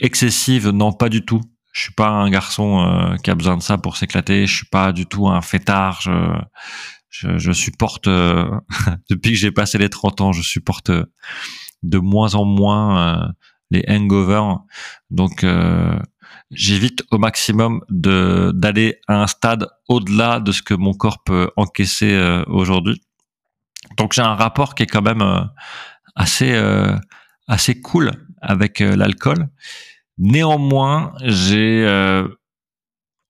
excessive, 0.00 0.70
non 0.70 0.92
pas 0.92 1.10
du 1.10 1.26
tout. 1.26 1.42
Je 1.72 1.82
suis 1.82 1.92
pas 1.92 2.08
un 2.08 2.30
garçon 2.30 3.16
qui 3.22 3.30
a 3.30 3.34
besoin 3.34 3.58
de 3.58 3.62
ça 3.62 3.76
pour 3.76 3.98
s'éclater. 3.98 4.46
Je 4.46 4.56
suis 4.56 4.66
pas 4.66 4.92
du 4.92 5.04
tout 5.04 5.28
un 5.28 5.42
fêtard. 5.42 6.00
Je, 7.10 7.38
je 7.38 7.52
supporte, 7.52 8.06
euh, 8.06 8.48
depuis 9.10 9.32
que 9.32 9.36
j'ai 9.36 9.50
passé 9.50 9.76
les 9.78 9.90
30 9.90 10.20
ans, 10.20 10.32
je 10.32 10.42
supporte 10.42 10.90
euh, 10.90 11.04
de 11.82 11.98
moins 11.98 12.34
en 12.34 12.44
moins 12.44 12.98
euh, 12.98 13.28
les 13.70 13.84
hangovers. 13.88 14.58
Donc, 15.10 15.44
j'évite 16.50 17.04
au 17.12 17.18
maximum 17.18 17.82
de 17.88 18.50
d'aller 18.52 19.00
à 19.06 19.22
un 19.22 19.26
stade 19.28 19.68
au-delà 19.88 20.40
de 20.40 20.50
ce 20.50 20.62
que 20.62 20.74
mon 20.74 20.92
corps 20.92 21.22
peut 21.22 21.50
encaisser 21.56 22.42
aujourd'hui. 22.48 23.00
Donc, 23.96 24.12
j'ai 24.12 24.22
un 24.22 24.34
rapport 24.34 24.74
qui 24.74 24.82
est 24.82 24.86
quand 24.86 25.02
même 25.02 25.48
assez 26.16 26.52
assez 27.46 27.80
cool 27.80 28.10
avec 28.42 28.80
l'alcool. 28.80 29.48
Néanmoins, 30.18 31.12
j'ai 31.22 31.86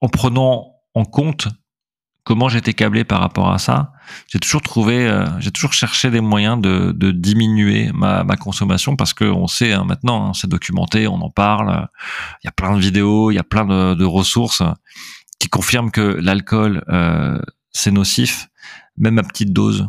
en 0.01 0.09
prenant 0.09 0.75
en 0.95 1.05
compte 1.05 1.49
comment 2.25 2.49
j'étais 2.49 2.75
câblé 2.75 3.05
par 3.05 3.21
rapport 3.21 3.51
à 3.51 3.59
ça. 3.59 3.93
J'ai 4.29 4.39
toujours 4.39 4.63
trouvé, 4.63 5.07
euh, 5.07 5.27
j'ai 5.41 5.51
toujours 5.51 5.73
cherché 5.73 6.11
des 6.11 6.21
moyens 6.21 6.61
de, 6.61 7.11
diminuer 7.11 7.91
ma, 7.93 8.25
ma, 8.25 8.37
consommation 8.37 8.97
parce 8.97 9.15
que 9.15 9.25
on 9.25 9.47
sait 9.47 9.73
hein, 9.73 9.85
maintenant, 9.85 10.29
hein, 10.29 10.33
c'est 10.35 10.49
documenté, 10.49 11.07
on 11.09 11.21
en 11.21 11.31
parle. 11.31 11.89
Il 12.43 12.47
y 12.47 12.49
a 12.49 12.53
plein 12.53 12.75
de 12.77 12.81
vidéos, 12.81 13.31
il 13.31 13.35
y 13.35 13.39
a 13.39 13.45
plein 13.45 13.65
de, 13.65 14.05
ressources 14.05 14.63
qui 15.39 15.49
confirment 15.49 15.91
que 15.91 16.01
l'alcool 16.01 16.85
euh, 16.89 17.41
c'est 17.71 17.93
nocif, 17.93 18.49
même 18.97 19.19
à 19.19 19.23
petite 19.23 19.53
dose. 19.53 19.89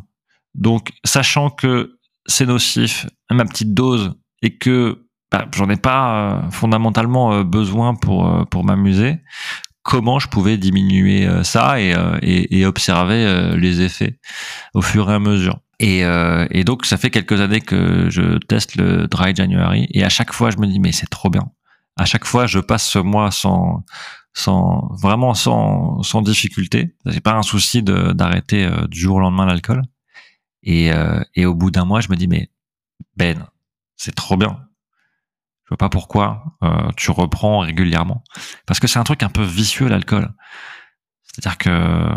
Donc, 0.53 0.91
sachant 1.03 1.49
que 1.49 1.97
c'est 2.25 2.45
nocif, 2.45 3.07
même 3.29 3.39
à 3.39 3.45
petite 3.45 3.73
dose, 3.73 4.13
et 4.41 4.57
que 4.57 5.07
bah, 5.31 5.47
j'en 5.55 5.69
ai 5.69 5.77
pas 5.77 6.13
euh, 6.13 6.51
fondamentalement 6.51 7.43
besoin 7.43 7.95
pour 7.95 8.47
pour 8.49 8.63
m'amuser 8.63 9.19
comment 9.83 10.19
je 10.19 10.27
pouvais 10.27 10.57
diminuer 10.57 11.27
euh, 11.27 11.43
ça 11.43 11.79
et, 11.79 11.93
euh, 11.95 12.17
et, 12.21 12.59
et 12.59 12.65
observer 12.65 13.25
euh, 13.25 13.57
les 13.57 13.81
effets 13.81 14.19
au 14.73 14.81
fur 14.81 15.09
et 15.09 15.13
à 15.13 15.19
mesure. 15.19 15.59
Et, 15.79 16.01
et, 16.51 16.63
donc 16.63 16.85
ça 16.85 16.95
fait 16.95 17.09
quelques 17.09 17.41
années 17.41 17.59
que 17.59 18.07
je 18.11 18.37
teste 18.37 18.75
le 18.75 19.07
Dry 19.07 19.35
January 19.35 19.87
et 19.89 20.03
à 20.03 20.09
chaque 20.09 20.31
fois 20.31 20.51
je 20.51 20.57
me 20.57 20.67
dis 20.67 20.79
mais 20.79 20.91
c'est 20.91 21.09
trop 21.09 21.31
bien. 21.31 21.49
À 21.97 22.05
chaque 22.05 22.25
fois 22.25 22.45
je 22.45 22.59
passe 22.59 22.87
ce 22.87 22.99
mois 22.99 23.31
sans 23.31 23.83
sans 24.31 24.91
vraiment 25.01 25.33
sans 25.33 26.03
sans 26.03 26.21
difficulté. 26.21 26.95
C'est 27.09 27.19
pas 27.19 27.33
un 27.33 27.41
souci 27.41 27.81
d'arrêter 27.81 28.69
du 28.91 28.99
jour 28.99 29.15
au 29.15 29.19
lendemain 29.21 29.47
l'alcool. 29.47 29.81
Et, 30.61 30.91
et 31.33 31.47
au 31.47 31.55
bout 31.55 31.71
d'un 31.71 31.85
mois 31.85 31.99
je 31.99 32.09
me 32.09 32.15
dis 32.15 32.27
mais 32.27 32.51
Ben 33.17 33.47
c'est 33.97 34.13
trop 34.13 34.37
bien 34.37 34.59
pas 35.77 35.89
pourquoi 35.89 36.43
euh, 36.63 36.89
tu 36.97 37.11
reprends 37.11 37.59
régulièrement. 37.59 38.23
Parce 38.65 38.79
que 38.79 38.87
c'est 38.87 38.99
un 38.99 39.03
truc 39.03 39.23
un 39.23 39.29
peu 39.29 39.43
vicieux 39.43 39.87
l'alcool. 39.87 40.33
C'est-à-dire 41.23 41.57
que 41.57 42.07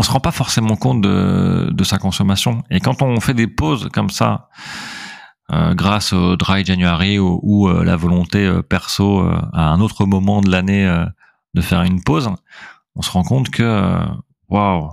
on 0.00 0.02
se 0.02 0.10
rend 0.12 0.20
pas 0.20 0.30
forcément 0.30 0.76
compte 0.76 1.00
de, 1.00 1.84
sa 1.84 1.98
consommation. 1.98 2.62
Et 2.70 2.78
quand 2.78 3.02
on 3.02 3.18
fait 3.18 3.34
des 3.34 3.48
pauses 3.48 3.88
comme 3.92 4.10
ça, 4.10 4.48
grâce 5.50 6.12
au 6.12 6.36
dry 6.36 6.64
January 6.64 7.18
ou, 7.18 7.68
la 7.68 7.96
volonté 7.96 8.48
perso 8.68 9.28
à 9.52 9.70
un 9.70 9.80
autre 9.80 10.06
moment 10.06 10.40
de 10.40 10.50
l'année 10.50 10.86
de 11.54 11.60
faire 11.60 11.82
une 11.82 12.00
pause, 12.00 12.30
on 12.94 13.02
se 13.02 13.10
rend 13.10 13.24
compte 13.24 13.50
que 13.50 13.98
waouh, 14.48 14.88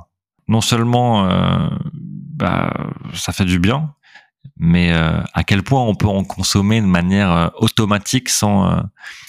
non 0.47 0.61
seulement 0.61 1.29
bah, 2.35 2.73
ça 3.13 3.31
fait 3.31 3.45
du 3.45 3.59
bien, 3.59 3.93
mais 4.57 4.91
à 4.91 5.43
quel 5.43 5.63
point 5.63 5.81
on 5.81 5.95
peut 5.95 6.07
en 6.07 6.23
consommer 6.23 6.81
de 6.81 6.85
manière 6.87 7.51
automatique 7.55 8.29
sans 8.29 8.83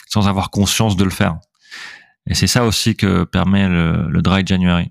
sans 0.08 0.28
avoir 0.28 0.50
conscience 0.50 0.96
de 0.96 1.04
le 1.04 1.10
faire. 1.10 1.38
Et 2.28 2.34
c'est 2.34 2.46
ça 2.46 2.64
aussi 2.64 2.96
que 2.96 3.24
permet 3.24 3.68
le, 3.68 4.08
le 4.08 4.22
Dry 4.22 4.44
January. 4.46 4.90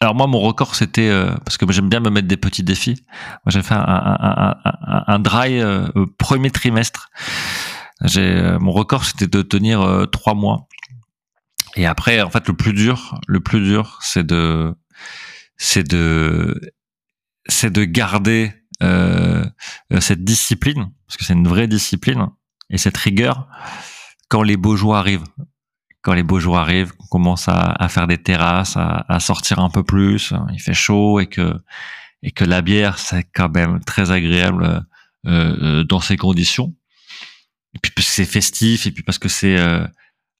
Alors 0.00 0.14
moi, 0.14 0.26
mon 0.26 0.40
record, 0.40 0.74
c'était 0.74 1.08
euh, 1.08 1.34
parce 1.44 1.56
que 1.56 1.70
j'aime 1.72 1.88
bien 1.88 2.00
me 2.00 2.10
mettre 2.10 2.28
des 2.28 2.36
petits 2.36 2.62
défis. 2.62 3.02
Moi, 3.44 3.48
j'ai 3.48 3.62
fait 3.62 3.74
un, 3.74 3.80
un, 3.80 4.56
un, 4.64 5.04
un 5.06 5.18
dry 5.18 5.58
euh, 5.60 5.88
premier 6.18 6.50
trimestre. 6.50 7.08
J'ai 8.04 8.20
euh, 8.20 8.58
mon 8.58 8.72
record, 8.72 9.04
c'était 9.04 9.26
de 9.26 9.40
tenir 9.40 10.06
trois 10.12 10.34
mois. 10.34 10.68
Et 11.76 11.86
après, 11.86 12.20
en 12.20 12.30
fait, 12.30 12.46
le 12.46 12.54
plus 12.54 12.74
dur, 12.74 13.18
le 13.26 13.40
plus 13.40 13.60
dur, 13.60 13.98
c'est 14.02 14.26
de, 14.26 14.74
c'est 15.56 15.86
de, 15.86 16.60
c'est 17.48 17.72
de 17.72 17.84
garder 17.84 18.52
cette 20.00 20.24
discipline, 20.24 20.90
parce 21.06 21.16
que 21.16 21.24
c'est 21.24 21.32
une 21.32 21.48
vraie 21.48 21.68
discipline 21.68 22.28
et 22.70 22.78
cette 22.78 22.96
rigueur 22.96 23.48
quand 24.28 24.42
les 24.42 24.56
beaux 24.56 24.76
jours 24.76 24.96
arrivent 24.96 25.24
quand 26.06 26.14
les 26.14 26.22
beaux 26.22 26.38
jours 26.38 26.56
arrivent, 26.56 26.92
qu'on 26.92 27.08
commence 27.08 27.48
à, 27.48 27.88
faire 27.88 28.06
des 28.06 28.16
terrasses, 28.16 28.76
à, 28.76 29.18
sortir 29.18 29.58
un 29.58 29.70
peu 29.70 29.82
plus, 29.82 30.32
il 30.52 30.60
fait 30.60 30.72
chaud 30.72 31.18
et 31.18 31.26
que 31.26 31.52
et 32.22 32.30
que 32.30 32.44
la 32.44 32.62
bière 32.62 33.00
c'est 33.00 33.24
quand 33.34 33.52
même 33.52 33.80
très 33.80 34.12
agréable 34.12 34.86
euh, 35.26 35.80
euh, 35.80 35.82
dans 35.82 35.98
ces 35.98 36.16
conditions. 36.16 36.76
Et 37.74 37.80
puis 37.82 37.90
parce 37.90 38.06
que 38.06 38.12
c'est 38.12 38.24
festif 38.24 38.86
et 38.86 38.92
puis 38.92 39.02
parce 39.02 39.18
que 39.18 39.28
c'est 39.28 39.58
euh, 39.58 39.84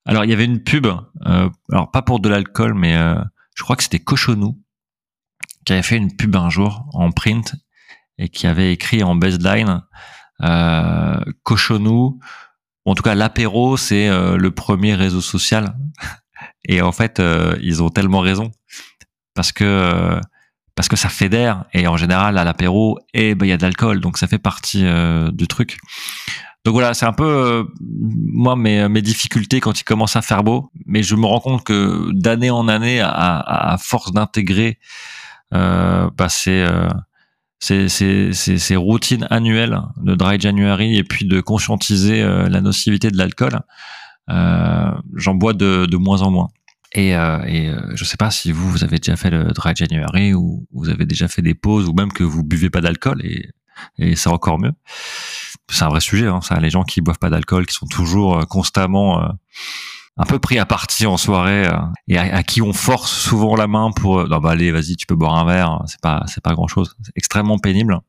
alors 0.05 0.25
il 0.25 0.31
y 0.31 0.33
avait 0.33 0.45
une 0.45 0.63
pub 0.63 0.87
alors 1.25 1.91
pas 1.91 2.03
pour 2.03 2.21
de 2.21 2.29
l'alcool 2.29 2.75
mais 2.75 2.95
je 3.57 3.63
crois 3.65 3.75
que 3.75 3.83
c'était 3.83 3.99
Cochonou 3.99 4.63
qui 5.67 5.75
avait 5.75 5.83
fait 5.83 5.99
une 5.99 6.17
pub 6.17 6.35
un 6.37 6.49
jour 6.49 6.89
en 6.95 7.13
print 7.13 7.55
et 8.17 8.31
qui 8.31 8.47
avait 8.47 8.73
écrit 8.73 9.03
en 9.03 9.15
baseline 9.15 9.83
euh, 10.43 11.21
Cochonou 11.43 12.19
en 12.87 12.95
tout 12.95 13.03
cas, 13.03 13.17
l'apéro, 13.17 13.77
c'est 13.77 14.09
euh, 14.09 14.37
le 14.37 14.53
premier 14.53 14.95
réseau 14.95 15.21
social. 15.21 15.77
Et 16.69 16.81
en 16.81 16.93
fait, 16.93 17.21
euh, 17.21 17.57
ils 17.61 17.83
ont 17.83 17.91
tellement 17.91 18.21
raison 18.21 18.53
parce 19.35 19.53
que 19.53 19.65
euh, 19.65 20.21
parce 20.75 20.89
que 20.89 20.97
ça 20.97 21.09
fédère 21.09 21.65
et 21.73 21.87
en 21.87 21.97
général 21.97 22.37
à 22.37 22.45
l'apéro, 22.45 22.99
et 23.15 23.31
eh 23.31 23.35
ben 23.35 23.47
il 23.47 23.49
y 23.49 23.53
a 23.53 23.57
de 23.57 23.63
l'alcool, 23.63 24.01
donc 24.01 24.19
ça 24.19 24.27
fait 24.27 24.39
partie 24.39 24.85
du 25.33 25.47
truc. 25.49 25.79
Donc 26.67 26.75
voilà, 26.75 26.93
c'est 26.93 27.07
un 27.07 27.15
peu 27.15 27.67
moi 27.81 28.57
mes, 28.57 28.87
mes 28.87 29.01
difficultés 29.01 29.61
quand 29.61 29.81
il 29.81 29.85
commence 29.85 30.17
à 30.17 30.23
faire 30.23 30.45
beau, 30.45 30.71
mais 30.85 31.03
je 31.03 31.15
me 31.15 31.25
rends 31.25 31.41
compte 31.41 31.65
que 31.65 32.11
d'année 32.13 32.51
en 32.51 32.69
année, 32.69 33.01
à, 33.01 33.73
à 33.73 33.79
force 33.79 34.13
d'intégrer, 34.13 34.79
euh, 34.79 35.16
bah 35.51 36.29
c'est 36.29 36.65
ces, 37.59 37.89
ces, 38.33 38.77
routines 38.77 39.27
annuelles 39.31 39.81
de 39.97 40.15
dry 40.15 40.39
January 40.39 40.97
et 40.97 41.05
puis 41.05 41.27
de 41.27 41.41
conscientiser 41.41 42.23
euh, 42.23 42.49
la 42.49 42.61
nocivité 42.61 43.11
de 43.11 43.17
l'alcool, 43.17 43.61
euh, 44.31 44.91
j'en 45.15 45.35
bois 45.35 45.53
de, 45.53 45.87
de, 45.87 45.97
moins 45.97 46.23
en 46.23 46.31
moins. 46.31 46.49
Et, 46.93 47.17
euh, 47.17 47.43
et 47.47 47.69
euh, 47.69 47.81
je 47.95 48.05
sais 48.05 48.17
pas 48.17 48.31
si 48.31 48.53
vous, 48.53 48.71
vous 48.71 48.85
avez 48.85 48.99
déjà 48.99 49.17
fait 49.17 49.31
le 49.31 49.53
dry 49.53 49.75
January 49.75 50.35
ou 50.35 50.67
vous 50.73 50.89
avez 50.89 51.07
déjà 51.07 51.29
fait 51.29 51.43
des 51.43 51.55
pauses 51.55 51.89
ou 51.89 51.95
même 51.95 52.13
que 52.13 52.25
vous 52.25 52.45
buvez 52.45 52.71
pas 52.71 52.81
d'alcool 52.81 53.25
et, 53.25 53.51
et 53.99 54.17
c'est 54.17 54.31
encore 54.31 54.59
mieux. 54.59 54.73
C'est 55.69 55.85
un 55.85 55.89
vrai 55.89 56.01
sujet, 56.01 56.27
hein, 56.27 56.41
ça. 56.43 56.61
Les 56.61 56.71
gens 56.71 56.85
qui 56.85 57.01
boivent 57.01 57.19
pas 57.19 57.31
d'alcool, 57.31 57.67
qui 57.67 57.75
sont 57.75 57.87
toujours 57.87 58.39
euh, 58.39 58.45
constamment 58.45 59.29
un 60.17 60.25
peu 60.25 60.39
pris 60.39 60.59
à 60.59 60.67
partie 60.67 61.07
en 61.07 61.17
soirée 61.17 61.67
euh, 61.67 61.77
et 62.09 62.19
à, 62.19 62.43
qui 62.43 62.63
on 62.63 62.73
force 62.73 63.13
souvent 63.13 63.55
la 63.55 63.67
main 63.67 63.91
pour 63.91 64.21
euh, 64.21 64.27
non 64.29 64.39
bah 64.39 64.53
allez 64.53 64.71
vas-y 64.71 64.97
tu 64.97 65.07
peux 65.07 65.15
boire 65.15 65.35
un 65.35 65.45
verre 65.45 65.83
c'est 65.87 66.01
pas 66.01 66.25
c'est 66.27 66.43
pas 66.43 66.55
grand 66.55 66.69
chose 66.69 66.95
c'est 67.03 67.13
extrêmement 67.17 67.59
pénible. 67.59 68.01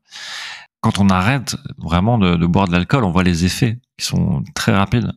Quand 0.82 1.00
on 1.00 1.10
arrête 1.10 1.58
vraiment 1.78 2.18
de, 2.18 2.36
de 2.36 2.46
boire 2.46 2.68
de 2.68 2.72
l'alcool 2.72 3.04
on 3.04 3.12
voit 3.12 3.24
les 3.24 3.46
effets 3.46 3.80
qui 3.98 4.06
sont 4.06 4.44
très 4.56 4.74
rapides. 4.74 5.12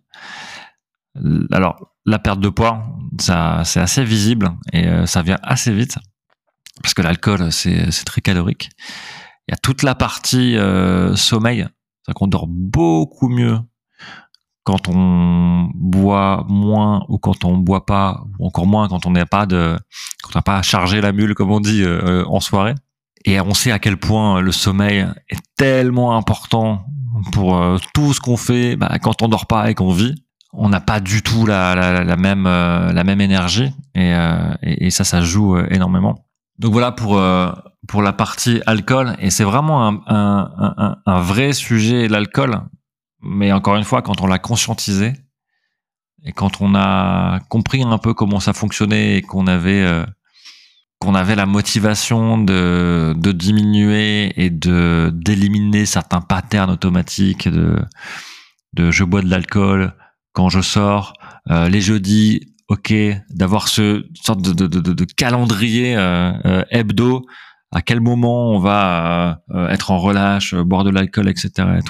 Alors 1.52 1.92
la 2.06 2.18
perte 2.18 2.40
de 2.40 2.49
poids 2.49 2.82
ça 3.20 3.62
c'est 3.64 3.80
assez 3.80 4.04
visible 4.04 4.52
et 4.73 4.87
euh, 4.88 5.06
ça 5.06 5.23
vient 5.23 5.38
assez 5.42 5.73
vite 5.73 5.99
parce 6.82 6.94
que 6.94 7.02
l'alcool 7.02 7.52
c'est 7.52 7.90
c'est 7.92 8.04
très 8.04 8.20
calorique. 8.20 8.70
Il 9.47 9.52
y 9.52 9.54
a 9.54 9.59
toute 9.59 9.82
la 9.82 9.94
partie 9.94 10.56
euh, 10.56 11.14
sommeil 11.14 11.68
c'est 12.04 12.14
qu'on 12.14 12.26
dort 12.26 12.47
beaucoup 12.49 13.28
mieux 13.28 13.59
quand 14.64 14.88
on 14.88 15.71
boit 15.75 16.45
moins 16.49 17.05
ou 17.09 17.19
quand 17.19 17.45
on 17.45 17.57
boit 17.57 17.87
pas, 17.87 18.23
ou 18.38 18.47
encore 18.47 18.67
moins 18.67 18.88
quand 18.88 19.07
on 19.07 19.11
n'a 19.11 19.26
pas 19.26 19.47
de, 19.47 19.76
quand 20.23 20.31
on 20.35 20.38
n'a 20.38 20.43
pas 20.43 20.62
chargé 20.62 21.00
la 21.00 21.12
mule 21.12 21.35
comme 21.35 21.50
on 21.50 21.61
dit 21.61 21.83
euh, 21.83 22.25
en 22.26 22.40
soirée. 22.40 22.75
Et 23.25 23.40
on 23.40 23.52
sait 23.52 23.71
à 23.73 23.79
quel 23.79 23.97
point 23.99 24.40
le 24.40 24.52
sommeil 24.52 25.07
est 25.29 25.40
tellement 25.57 26.17
important 26.17 26.85
pour 27.33 27.57
euh, 27.57 27.76
tout 27.95 28.14
ce 28.14 28.21
qu'on 28.21 28.37
fait. 28.37 28.76
Bah, 28.76 28.99
quand 29.02 29.23
on 29.23 29.29
dort 29.29 29.47
pas 29.47 29.71
et 29.71 29.75
qu'on 29.75 29.93
vit, 29.93 30.14
on 30.52 30.69
n'a 30.69 30.81
pas 30.81 31.00
du 31.00 31.23
tout 31.23 31.47
la, 31.47 31.75
la, 31.75 32.05
la 32.05 32.17
même 32.17 32.47
euh, 32.47 32.93
la 32.93 33.05
même 33.05 33.21
énergie 33.21 33.71
et, 33.95 34.14
et, 34.62 34.90
ça 34.90 35.05
ça 35.05 35.21
joue 35.21 35.59
énormément. 35.59 36.26
Donc 36.59 36.73
voilà 36.73 36.93
pour 36.93 37.23
pour 37.88 38.02
la 38.02 38.12
partie 38.12 38.61
alcool 38.67 39.17
et 39.21 39.31
c'est 39.31 39.45
vraiment 39.45 39.87
un, 39.87 40.00
un, 40.07 40.50
un, 40.76 40.97
un 41.07 41.21
vrai 41.21 41.52
sujet 41.52 42.09
l'alcool 42.09 42.62
mais 43.23 43.53
encore 43.53 43.77
une 43.77 43.85
fois, 43.85 44.03
quand 44.03 44.21
on 44.21 44.27
l'a 44.27 44.39
conscientisé 44.39 45.12
et 46.25 46.33
quand 46.33 46.61
on 46.61 46.75
a 46.75 47.41
compris 47.49 47.83
un 47.83 47.99
peu 47.99 48.15
comment 48.15 48.41
ça 48.41 48.53
fonctionnait 48.53 49.17
et 49.17 49.23
qu'on 49.23 49.47
avait 49.47 49.83
euh, 49.83 50.05
qu'on 50.99 51.15
avait 51.15 51.35
la 51.35 51.47
motivation 51.47 52.37
de, 52.37 53.15
diminuer 53.33 54.33
et 54.37 54.50
de 54.50 55.11
d'éliminer 55.15 55.87
certains 55.87 56.21
patterns 56.21 56.71
automatiques 56.71 57.49
de 57.49 58.91
je 58.91 59.05
bois 59.05 59.23
de 59.23 59.31
l'alcool 59.31 59.95
quand 60.33 60.50
je 60.50 60.61
sors 60.61 61.15
euh, 61.50 61.69
les 61.69 61.81
jeudis 61.81 62.53
ok 62.69 62.93
d'avoir 63.31 63.69
ce 63.69 64.05
sorte 64.15 64.43
de, 64.43 65.05
calendrier 65.17 65.97
euh, 65.97 66.33
euh 66.45 66.65
hebdo 66.71 67.25
à 67.73 67.83
quel 67.83 68.00
moment 68.00 68.50
on 68.50 68.59
va 68.59 69.41
être 69.71 69.91
en 69.91 69.99
relâche 69.99 70.55
boire 70.55 70.85
de 70.85 70.91
l'alcool 70.91 71.29
etc 71.29 71.81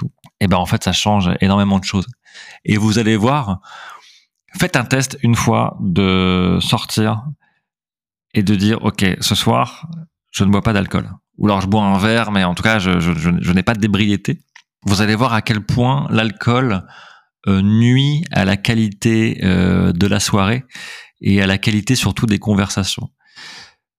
et 0.41 0.45
eh 0.45 0.49
ben 0.49 0.57
en 0.57 0.65
fait 0.65 0.83
ça 0.83 0.93
change 0.93 1.31
énormément 1.43 1.79
de 1.79 1.85
choses. 1.85 2.07
Et 2.65 2.79
vous 2.79 2.99
allez 2.99 3.17
voir, 3.17 3.61
faites 4.59 4.75
un 4.75 4.85
test 4.85 5.19
une 5.23 5.35
fois 5.35 5.77
de 5.81 6.59
sortir 6.63 7.25
et 8.33 8.43
de 8.43 8.55
dire 8.55 8.83
ok 8.83 9.05
ce 9.21 9.35
soir 9.35 9.87
je 10.31 10.45
ne 10.45 10.51
bois 10.51 10.63
pas 10.63 10.73
d'alcool 10.73 11.11
ou 11.37 11.47
alors 11.47 11.61
je 11.61 11.67
bois 11.67 11.83
un 11.83 11.99
verre 11.99 12.31
mais 12.31 12.45
en 12.45 12.55
tout 12.55 12.63
cas 12.63 12.79
je, 12.79 13.01
je, 13.01 13.13
je, 13.15 13.53
n'ai 13.53 13.63
pas 13.63 13.75
de 13.75 13.81
débriété. 13.81 14.41
Vous 14.87 15.03
allez 15.03 15.15
voir 15.15 15.35
à 15.35 15.43
quel 15.43 15.61
point 15.61 16.07
l'alcool 16.11 16.87
euh, 17.47 17.61
nuit 17.61 18.25
à 18.31 18.47
la 18.47 18.57
qualité 18.57 19.41
euh, 19.43 19.93
de 19.93 20.07
la 20.07 20.21
soirée 20.21 20.65
et 21.21 21.43
à 21.43 21.47
la 21.47 21.59
qualité 21.59 21.97
surtout 21.97 22.27
des 22.27 22.39
conversations. 22.39 23.11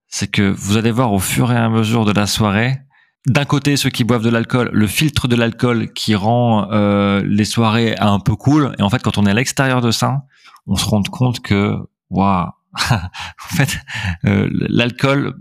C'est 0.07 0.29
que 0.29 0.41
vous 0.41 0.77
allez 0.77 0.91
voir 0.91 1.13
au 1.13 1.19
fur 1.19 1.51
et 1.51 1.57
à 1.57 1.69
mesure 1.69 2.05
de 2.05 2.11
la 2.11 2.25
soirée 2.25 2.79
d'un 3.27 3.45
côté 3.45 3.77
ceux 3.77 3.89
qui 3.89 4.03
boivent 4.03 4.23
de 4.23 4.29
l'alcool, 4.29 4.69
le 4.73 4.87
filtre 4.87 5.27
de 5.27 5.35
l'alcool 5.35 5.93
qui 5.93 6.15
rend 6.15 6.71
euh, 6.71 7.21
les 7.23 7.45
soirées 7.45 7.95
un 7.97 8.19
peu 8.19 8.35
cool. 8.35 8.75
Et 8.79 8.81
en 8.81 8.89
fait, 8.89 9.01
quand 9.01 9.17
on 9.17 9.25
est 9.25 9.31
à 9.31 9.33
l'extérieur 9.33 9.81
de 9.81 9.91
ça, 9.91 10.23
on 10.65 10.75
se 10.75 10.85
rend 10.85 11.03
compte 11.03 11.39
que, 11.41 11.77
waouh, 12.09 12.49
en 12.91 13.55
fait, 13.55 13.79
euh, 14.25 14.49
l'alcool 14.51 15.35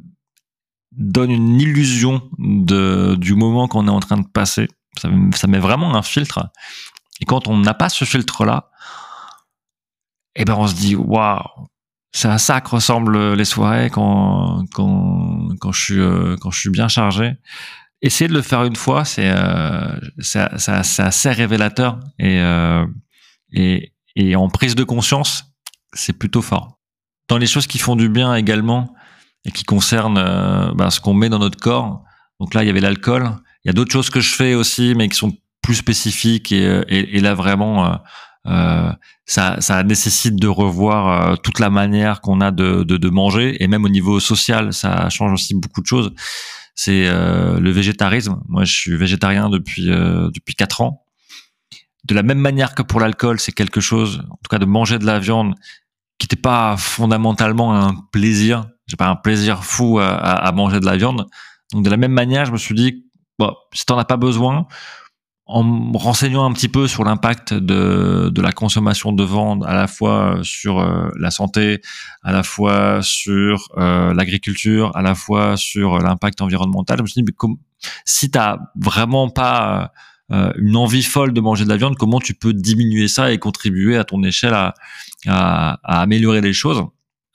donne 0.93 1.31
une 1.31 1.61
illusion 1.61 2.29
de, 2.39 3.15
du 3.15 3.35
moment 3.35 3.69
qu'on 3.69 3.87
est 3.87 3.91
en 3.91 4.01
train 4.01 4.19
de 4.19 4.27
passer. 4.27 4.69
Ça, 4.99 5.09
ça, 5.35 5.47
met 5.47 5.59
vraiment 5.59 5.95
un 5.95 6.03
filtre. 6.03 6.51
Et 7.21 7.25
quand 7.25 7.49
on 7.49 7.57
n'a 7.57 7.75
pas 7.75 7.89
ce 7.89 8.05
filtre-là, 8.05 8.71
eh 10.35 10.45
ben 10.45 10.55
on 10.55 10.67
se 10.67 10.75
dit 10.75 10.97
waouh, 10.97 11.41
c'est 12.13 12.29
à 12.29 12.39
ça 12.39 12.61
que 12.61 12.71
ressemblent 12.71 13.35
les 13.35 13.45
soirées 13.45 13.91
quand 13.91 14.65
quand 14.73 15.49
quand 15.61 15.73
je 15.73 15.81
suis 15.81 16.01
euh, 16.01 16.37
quand 16.41 16.51
je 16.51 16.61
suis 16.61 16.71
bien 16.71 16.89
chargé. 16.89 17.35
Essayer 18.03 18.29
de 18.29 18.35
le 18.35 18.43
faire 18.43 18.65
une 18.65 18.77
fois, 18.77 19.05
c'est 19.05 19.31
euh, 19.31 19.95
c'est 20.19 21.03
assez 21.03 21.31
révélateur 21.31 22.01
et, 22.19 22.41
euh, 22.41 22.87
et 23.53 23.93
et 24.17 24.37
en 24.37 24.49
prise 24.49 24.75
de 24.75 24.85
conscience, 24.85 25.45
c'est 25.93 26.15
plutôt 26.15 26.43
fort. 26.43 26.79
Dans 27.29 27.39
les 27.39 27.47
choses 27.47 27.67
qui 27.67 27.79
font 27.79 27.97
du 27.97 28.09
bien 28.09 28.35
également 28.35 28.95
et 29.45 29.53
qui 29.53 29.65
concernent 29.65 30.19
euh, 30.19 30.73
bah, 30.75 30.91
ce 30.91 31.01
qu'on 31.01 31.15
met 31.15 31.29
dans 31.29 31.39
notre 31.39 31.59
corps. 31.59 32.03
Donc 32.41 32.55
là, 32.55 32.65
il 32.65 32.67
y 32.67 32.71
avait 32.71 32.81
l'alcool. 32.81 33.31
Il 33.65 33.69
y 33.69 33.71
a 33.71 33.73
d'autres 33.73 33.93
choses 33.93 34.11
que 34.11 34.21
je 34.21 34.35
fais 34.35 34.55
aussi, 34.55 34.95
mais 34.97 35.09
qui 35.09 35.17
sont 35.17 35.37
plus 35.63 35.75
spécifiques 35.77 36.51
et, 36.53 36.65
et, 36.89 37.19
et 37.19 37.21
là 37.21 37.35
vraiment 37.35 38.01
euh, 38.47 38.93
ça, 39.27 39.61
ça 39.61 39.83
nécessite 39.83 40.37
de 40.37 40.49
revoir 40.49 41.33
euh, 41.33 41.37
toute 41.37 41.59
la 41.59 41.71
manière 41.71 42.21
qu'on 42.21 42.41
a 42.41 42.51
de, 42.51 42.85
de, 42.85 42.97
de, 42.97 43.11
manger 43.11 43.63
et 43.63 43.69
même 43.69 43.85
au 43.85 43.89
niveau 43.89 44.19
social, 44.19 44.73
ça 44.73 45.11
change 45.11 45.33
aussi 45.33 45.55
beaucoup 45.55 45.83
de 45.83 45.87
choses. 45.87 46.13
c'est 46.75 47.05
le 47.11 47.71
végétarisme. 47.71 48.41
Moi, 48.49 48.65
je 48.65 48.73
suis 48.73 48.97
végétarien 48.97 49.51
depuis 49.51 49.87
depuis 49.87 50.55
quatre 50.55 50.81
ans. 50.81 51.05
De 52.05 52.15
la 52.15 52.23
même 52.23 52.39
manière 52.39 52.75
que 52.75 52.83
pour 52.83 52.99
l'alcool, 52.99 53.39
c'est 53.39 53.53
quelque 53.53 53.81
chose, 53.81 54.23
en 54.31 54.37
tout 54.37 54.49
cas 54.49 54.59
de 54.59 54.65
manger 54.65 54.99
de 54.99 55.05
la 55.05 55.19
viande, 55.19 55.55
qui 56.19 56.25
n'était 56.25 56.41
pas 56.41 56.77
fondamentalement 56.79 57.75
un 57.75 57.95
plaisir. 58.13 58.67
J'ai 58.87 58.97
pas 58.97 59.09
un 59.09 59.17
plaisir 59.17 59.65
fou 59.65 59.99
à, 59.99 60.09
à, 60.09 60.53
manger 60.53 60.81
de 60.81 60.87
la 60.87 60.97
viande. 60.97 61.27
Donc 61.73 61.85
de 61.85 61.91
la 61.91 61.99
même 61.99 62.13
manière, 62.13 62.47
je 62.47 62.53
me 62.53 62.57
suis 62.57 62.75
dit, 62.75 63.05
bon, 63.39 63.55
si 63.75 63.85
t'en 63.85 63.99
as 63.99 64.07
pas 64.07 64.17
besoin, 64.17 64.67
en 65.53 65.65
me 65.65 65.99
renseignant 65.99 66.45
un 66.45 66.53
petit 66.53 66.69
peu 66.69 66.87
sur 66.87 67.03
l'impact 67.03 67.55
de, 67.55 68.31
de 68.33 68.43
la 68.43 68.53
consommation 68.53 69.13
de 69.13 69.25
viande, 69.25 69.65
à 69.67 69.75
la 69.75 69.89
fois 69.89 70.39
sur 70.43 70.79
euh, 70.79 71.11
la 71.19 71.31
santé, 71.31 71.81
à 72.23 72.33
la 72.33 72.43
fois 72.43 73.03
sur 73.03 73.69
euh, 73.77 74.15
l'agriculture, 74.15 74.93
à 74.95 75.03
la 75.03 75.15
fois 75.15 75.57
sur 75.57 75.99
l'impact 75.99 76.41
environnemental, 76.41 76.99
je 76.99 77.03
me 77.03 77.07
suis 77.09 77.21
dit, 77.21 77.25
mais 77.27 77.33
comme, 77.33 77.57
si 78.05 78.31
t'as 78.31 78.59
vraiment 78.77 79.29
pas 79.29 79.93
euh, 80.31 80.53
une 80.57 80.77
envie 80.77 81.03
folle 81.03 81.33
de 81.33 81.41
manger 81.41 81.65
de 81.65 81.71
la 81.71 81.77
viande, 81.77 81.97
comment 81.97 82.21
tu 82.21 82.35
peux 82.35 82.53
diminuer 82.53 83.09
ça 83.09 83.33
et 83.33 83.39
contribuer 83.39 83.97
à 83.97 84.05
ton 84.05 84.23
échelle 84.23 84.55
à, 84.55 84.75
à, 85.27 85.79
à 85.83 86.01
améliorer 86.03 86.41
les 86.41 86.53
choses? 86.53 86.85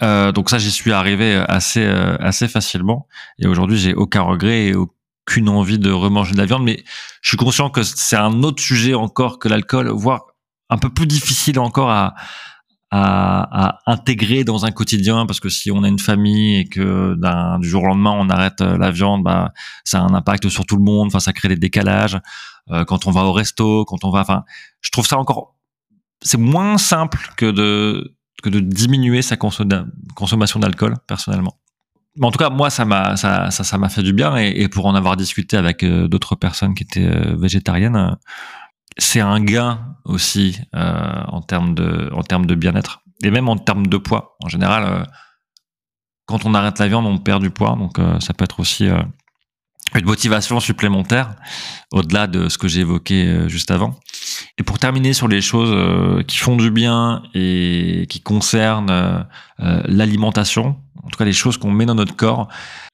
Euh, 0.03 0.31
donc 0.31 0.49
ça, 0.49 0.57
j'y 0.57 0.71
suis 0.71 0.91
arrivé 0.91 1.35
assez 1.47 1.85
assez 2.19 2.47
facilement. 2.47 3.07
Et 3.39 3.47
aujourd'hui, 3.47 3.77
j'ai 3.77 3.93
aucun 3.93 4.21
regret 4.21 4.67
et 4.67 4.75
qu'une 5.25 5.49
envie 5.49 5.79
de 5.79 5.91
remanger 5.91 6.33
de 6.33 6.37
la 6.37 6.45
viande, 6.45 6.63
mais 6.63 6.83
je 7.21 7.29
suis 7.29 7.37
conscient 7.37 7.69
que 7.69 7.83
c'est 7.83 8.15
un 8.15 8.43
autre 8.43 8.61
sujet 8.61 8.93
encore 8.93 9.39
que 9.39 9.47
l'alcool, 9.47 9.89
voire 9.89 10.27
un 10.69 10.77
peu 10.77 10.89
plus 10.89 11.07
difficile 11.07 11.59
encore 11.59 11.89
à, 11.89 12.15
à, 12.91 13.67
à, 13.67 13.79
intégrer 13.91 14.43
dans 14.43 14.65
un 14.65 14.71
quotidien, 14.71 15.25
parce 15.25 15.39
que 15.39 15.49
si 15.49 15.71
on 15.71 15.83
a 15.83 15.87
une 15.87 15.99
famille 15.99 16.59
et 16.59 16.65
que 16.65 17.15
du 17.59 17.67
jour 17.67 17.83
au 17.83 17.87
lendemain 17.87 18.11
on 18.11 18.29
arrête 18.29 18.61
euh, 18.61 18.77
la 18.77 18.91
viande, 18.91 19.23
bah, 19.23 19.51
ça 19.83 19.99
a 19.99 20.03
un 20.03 20.13
impact 20.13 20.49
sur 20.49 20.65
tout 20.65 20.77
le 20.77 20.83
monde, 20.83 21.07
enfin 21.07 21.19
ça 21.19 21.33
crée 21.33 21.49
des 21.49 21.57
décalages. 21.57 22.19
Euh, 22.71 22.85
quand 22.85 23.07
on 23.07 23.11
va 23.11 23.23
au 23.23 23.33
resto, 23.33 23.85
quand 23.85 24.03
on 24.03 24.11
va, 24.11 24.21
enfin, 24.21 24.43
je 24.81 24.91
trouve 24.91 25.05
ça 25.05 25.17
encore, 25.17 25.55
c'est 26.21 26.37
moins 26.37 26.77
simple 26.77 27.19
que 27.37 27.51
de 27.51 28.15
que 28.43 28.49
de 28.49 28.59
diminuer 28.59 29.21
sa 29.21 29.37
consommation 29.37 30.59
d'alcool 30.59 30.95
personnellement 31.07 31.57
en 32.21 32.31
tout 32.31 32.37
cas, 32.37 32.49
moi, 32.49 32.69
ça 32.69 32.85
m'a 32.85 33.17
ça, 33.17 33.51
ça, 33.51 33.63
ça 33.63 33.77
m'a 33.77 33.89
fait 33.89 34.03
du 34.03 34.13
bien 34.13 34.35
et, 34.37 34.67
pour 34.69 34.85
en 34.85 34.95
avoir 34.95 35.17
discuté 35.17 35.57
avec 35.57 35.83
euh, 35.83 36.07
d'autres 36.07 36.35
personnes 36.35 36.73
qui 36.73 36.83
étaient 36.83 37.05
euh, 37.05 37.35
végétariennes, 37.37 37.95
euh, 37.95 38.11
c'est 38.97 39.19
un 39.19 39.43
gain 39.43 39.97
aussi 40.05 40.57
en 40.73 41.41
termes 41.41 41.75
de 41.75 42.09
en 42.13 42.23
termes 42.23 42.45
de 42.45 42.55
bien-être 42.55 43.01
et 43.23 43.29
même 43.29 43.49
en 43.49 43.57
termes 43.57 43.87
de 43.87 43.97
poids. 43.97 44.37
En 44.41 44.47
général, 44.47 45.05
quand 46.27 46.45
on 46.45 46.53
arrête 46.53 46.79
la 46.79 46.87
viande, 46.87 47.05
on 47.05 47.17
perd 47.17 47.41
du 47.41 47.49
poids, 47.49 47.75
donc 47.77 47.97
ça 48.21 48.33
peut 48.33 48.45
être 48.45 48.61
aussi 48.61 48.87
une 48.87 50.05
motivation 50.05 50.61
supplémentaire 50.61 51.35
au-delà 51.91 52.27
de 52.27 52.47
ce 52.47 52.57
que 52.57 52.69
j'ai 52.69 52.81
évoqué 52.81 53.49
juste 53.49 53.69
avant. 53.69 53.99
Et 54.57 54.63
pour 54.63 54.79
terminer 54.79 55.11
sur 55.11 55.27
les 55.27 55.41
choses 55.41 56.23
qui 56.25 56.37
font 56.37 56.55
du 56.55 56.71
bien 56.71 57.21
et 57.33 58.05
qui 58.09 58.21
concernent 58.21 59.27
l'alimentation, 59.59 60.77
en 61.05 61.09
tout 61.09 61.17
cas 61.17 61.25
les 61.25 61.33
choses 61.33 61.57
qu'on 61.57 61.71
met 61.71 61.85
dans 61.85 61.95
notre 61.95 62.15
corps. 62.15 62.47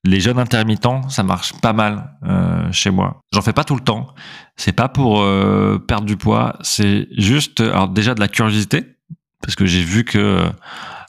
Les 0.03 0.19
jeûnes 0.19 0.39
intermittents, 0.39 1.07
ça 1.09 1.23
marche 1.23 1.53
pas 1.61 1.73
mal 1.73 2.17
euh, 2.23 2.71
chez 2.71 2.91
moi. 2.91 3.21
J'en 3.33 3.41
fais 3.41 3.53
pas 3.53 3.63
tout 3.63 3.75
le 3.75 3.81
temps. 3.81 4.13
C'est 4.57 4.73
pas 4.73 4.89
pour 4.89 5.21
euh, 5.21 5.79
perdre 5.79 6.05
du 6.05 6.17
poids, 6.17 6.57
c'est 6.61 7.07
juste 7.17 7.61
alors 7.61 7.87
déjà 7.87 8.13
de 8.13 8.19
la 8.19 8.27
curiosité 8.27 8.97
parce 9.41 9.55
que 9.55 9.65
j'ai 9.65 9.83
vu 9.83 10.03
que 10.03 10.17
euh, 10.19 10.49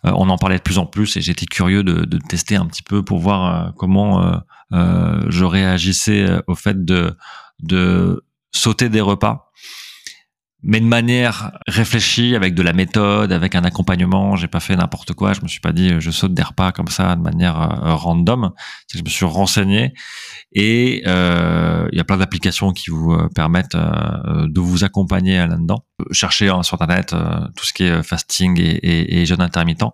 on 0.04 0.28
en 0.30 0.38
parlait 0.38 0.56
de 0.56 0.62
plus 0.62 0.78
en 0.78 0.86
plus 0.86 1.16
et 1.16 1.20
j'étais 1.20 1.46
curieux 1.46 1.82
de, 1.84 2.18
tester 2.28 2.56
un 2.56 2.66
petit 2.66 2.82
peu 2.82 3.04
pour 3.04 3.18
voir 3.18 3.72
comment 3.76 4.40
je 4.72 5.44
réagissais 5.44 6.26
au 6.48 6.56
fait 6.56 6.84
de 6.84 8.24
sauter 8.52 8.88
des 8.88 9.00
repas 9.00 9.52
mais 10.62 10.80
de 10.80 10.86
manière 10.86 11.52
réfléchie, 11.66 12.36
avec 12.36 12.54
de 12.54 12.62
la 12.62 12.72
méthode, 12.72 13.32
avec 13.32 13.54
un 13.54 13.64
accompagnement. 13.64 14.36
J'ai 14.36 14.48
pas 14.48 14.60
fait 14.60 14.76
n'importe 14.76 15.12
quoi. 15.12 15.32
Je 15.32 15.40
me 15.42 15.48
suis 15.48 15.60
pas 15.60 15.72
dit 15.72 15.92
je 15.98 16.10
saute 16.10 16.34
des 16.34 16.42
repas 16.42 16.72
comme 16.72 16.88
ça 16.88 17.16
de 17.16 17.20
manière 17.20 17.60
euh, 17.60 17.94
random. 17.94 18.52
Je 18.94 19.02
me 19.02 19.08
suis 19.08 19.24
renseigné 19.24 19.94
et 20.54 21.02
euh, 21.06 21.88
il 21.92 21.96
y 21.96 22.00
a 22.00 22.04
plein 22.04 22.18
d'applications 22.18 22.72
qui 22.72 22.90
vous 22.90 23.12
euh, 23.12 23.28
permettent 23.34 23.74
euh, 23.74 24.46
de 24.46 24.60
vous 24.60 24.84
accompagner 24.84 25.38
là-dedans. 25.38 25.84
Cherchez 26.10 26.48
hein, 26.48 26.62
sur 26.62 26.74
internet 26.80 27.14
tout 27.56 27.64
ce 27.64 27.72
qui 27.72 27.84
est 27.84 28.02
fasting 28.02 28.60
et, 28.60 28.74
et, 28.76 29.20
et 29.20 29.26
jeûne 29.26 29.40
intermittent. 29.40 29.84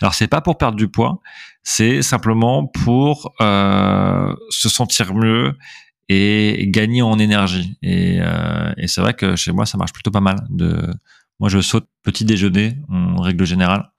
Alors 0.00 0.14
c'est 0.14 0.26
pas 0.26 0.40
pour 0.40 0.58
perdre 0.58 0.76
du 0.76 0.88
poids, 0.88 1.20
c'est 1.62 2.02
simplement 2.02 2.66
pour 2.66 3.32
se 3.38 4.68
sentir 4.68 5.14
mieux 5.14 5.54
et 6.08 6.66
gagner 6.68 7.02
en 7.02 7.18
énergie. 7.18 7.76
Et, 7.82 8.18
euh, 8.20 8.72
et 8.76 8.88
c'est 8.88 9.00
vrai 9.00 9.14
que 9.14 9.36
chez 9.36 9.52
moi, 9.52 9.66
ça 9.66 9.78
marche 9.78 9.92
plutôt 9.92 10.10
pas 10.10 10.20
mal. 10.20 10.36
De, 10.48 10.92
moi, 11.38 11.48
je 11.48 11.60
saute 11.60 11.86
petit 12.02 12.24
déjeuner 12.24 12.76
en 12.88 13.20
règle 13.20 13.44
générale. 13.44 13.90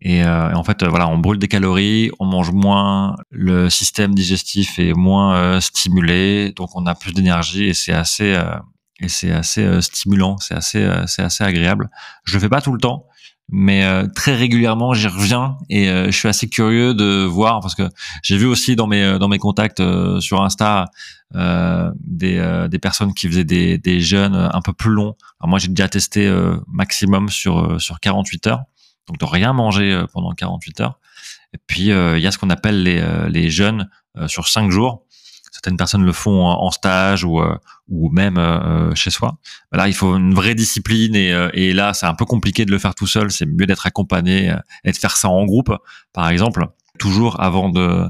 Et, 0.00 0.22
euh, 0.22 0.52
en 0.54 0.62
fait, 0.62 0.84
voilà, 0.84 1.08
on 1.08 1.18
brûle 1.18 1.38
des 1.38 1.48
calories, 1.48 2.10
on 2.20 2.26
mange 2.26 2.52
moins, 2.52 3.16
le 3.30 3.68
système 3.68 4.14
digestif 4.14 4.78
est 4.78 4.92
moins 4.92 5.36
euh, 5.36 5.60
stimulé, 5.60 6.52
donc 6.52 6.70
on 6.76 6.86
a 6.86 6.94
plus 6.94 7.12
d'énergie 7.12 7.64
et 7.64 7.74
c'est 7.74 7.92
assez 7.92 8.34
euh, 8.34 8.56
et 9.00 9.08
c'est 9.08 9.32
assez 9.32 9.64
euh, 9.64 9.80
stimulant, 9.80 10.38
c'est 10.38 10.54
assez 10.54 10.88
c'est 11.06 11.22
assez 11.22 11.42
agréable. 11.42 11.90
Je 12.22 12.34
le 12.34 12.40
fais 12.40 12.48
pas 12.48 12.60
tout 12.60 12.72
le 12.72 12.78
temps, 12.78 13.06
mais 13.50 13.84
euh, 13.84 14.06
très 14.14 14.34
régulièrement 14.34 14.92
j'y 14.92 15.06
reviens 15.06 15.56
et 15.70 15.88
euh, 15.88 16.06
je 16.06 16.16
suis 16.16 16.28
assez 16.28 16.48
curieux 16.48 16.92
de 16.92 17.24
voir 17.24 17.60
parce 17.60 17.74
que 17.74 17.88
j'ai 18.22 18.36
vu 18.36 18.46
aussi 18.46 18.76
dans 18.76 18.86
mes 18.86 19.02
euh, 19.02 19.18
dans 19.18 19.28
mes 19.28 19.38
contacts 19.38 19.82
sur 20.20 20.42
Insta 20.42 20.86
des 21.34 22.68
des 22.70 22.78
personnes 22.78 23.12
qui 23.12 23.28
faisaient 23.28 23.44
des 23.44 23.78
des 23.78 24.00
jeûnes 24.00 24.34
un 24.34 24.62
peu 24.62 24.72
plus 24.72 24.90
longs. 24.90 25.14
Alors 25.40 25.48
moi 25.48 25.58
j'ai 25.58 25.68
déjà 25.68 25.88
testé 25.88 26.26
maximum 26.66 27.28
sur 27.28 27.78
sur 27.78 28.00
48 28.00 28.46
heures, 28.46 28.62
donc 29.06 29.18
de 29.18 29.26
rien 29.26 29.52
manger 29.52 30.04
pendant 30.14 30.32
48 30.32 30.80
heures. 30.80 30.98
Et 31.52 31.58
puis 31.66 31.88
il 31.88 32.18
y 32.18 32.26
a 32.26 32.30
ce 32.30 32.38
qu'on 32.38 32.48
appelle 32.48 32.82
les 32.82 33.04
les 33.28 33.50
jeûnes 33.50 33.90
sur 34.26 34.48
5 34.48 34.70
jours 34.70 35.04
certaines 35.58 35.76
personnes 35.76 36.04
le 36.04 36.12
font 36.12 36.44
en, 36.46 36.70
stage 36.70 37.24
ou, 37.24 37.40
euh, 37.40 37.58
ou 37.88 38.10
même 38.10 38.38
euh, 38.38 38.94
chez 38.94 39.10
soi. 39.10 39.38
Là, 39.72 39.88
il 39.88 39.94
faut 39.94 40.16
une 40.16 40.32
vraie 40.32 40.54
discipline 40.54 41.16
et, 41.16 41.32
euh, 41.32 41.50
et 41.52 41.72
là, 41.72 41.94
c'est 41.94 42.06
un 42.06 42.14
peu 42.14 42.24
compliqué 42.24 42.64
de 42.64 42.70
le 42.70 42.78
faire 42.78 42.94
tout 42.94 43.08
seul. 43.08 43.32
C'est 43.32 43.44
mieux 43.44 43.66
d'être 43.66 43.84
accompagné 43.84 44.54
et 44.84 44.92
de 44.92 44.96
faire 44.96 45.16
ça 45.16 45.28
en 45.28 45.44
groupe, 45.46 45.74
par 46.12 46.28
exemple. 46.28 46.64
Toujours 46.98 47.40
avant 47.40 47.68
de, 47.68 48.04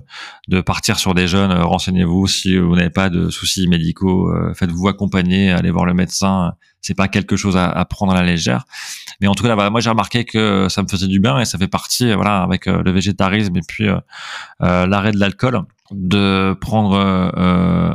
de 0.48 0.60
partir 0.60 0.98
sur 0.98 1.14
des 1.14 1.26
jeunes, 1.26 1.52
renseignez-vous 1.52 2.26
si 2.26 2.56
vous 2.56 2.74
n'avez 2.74 2.90
pas 2.90 3.10
de 3.10 3.30
soucis 3.30 3.68
médicaux, 3.68 4.32
faites-vous 4.54 4.88
accompagner, 4.88 5.50
allez 5.50 5.70
voir 5.70 5.84
le 5.84 5.94
médecin. 5.94 6.54
C'est 6.80 6.94
pas 6.94 7.08
quelque 7.08 7.36
chose 7.36 7.56
à, 7.56 7.84
prendre 7.84 8.12
à 8.12 8.14
la 8.14 8.22
légère. 8.22 8.64
Mais 9.20 9.26
en 9.26 9.34
tout 9.34 9.42
cas, 9.44 9.70
moi 9.70 9.80
j'ai 9.80 9.90
remarqué 9.90 10.24
que 10.24 10.68
ça 10.68 10.82
me 10.82 10.88
faisait 10.88 11.08
du 11.08 11.20
bien 11.20 11.38
et 11.38 11.44
ça 11.44 11.58
fait 11.58 11.68
partie, 11.68 12.12
voilà, 12.14 12.42
avec 12.42 12.66
le 12.66 12.90
végétarisme 12.90 13.56
et 13.56 13.62
puis 13.66 13.88
l'arrêt 14.60 15.12
de 15.12 15.18
l'alcool 15.18 15.64
de 15.90 16.56
prendre 16.60 16.94
euh, 16.94 17.94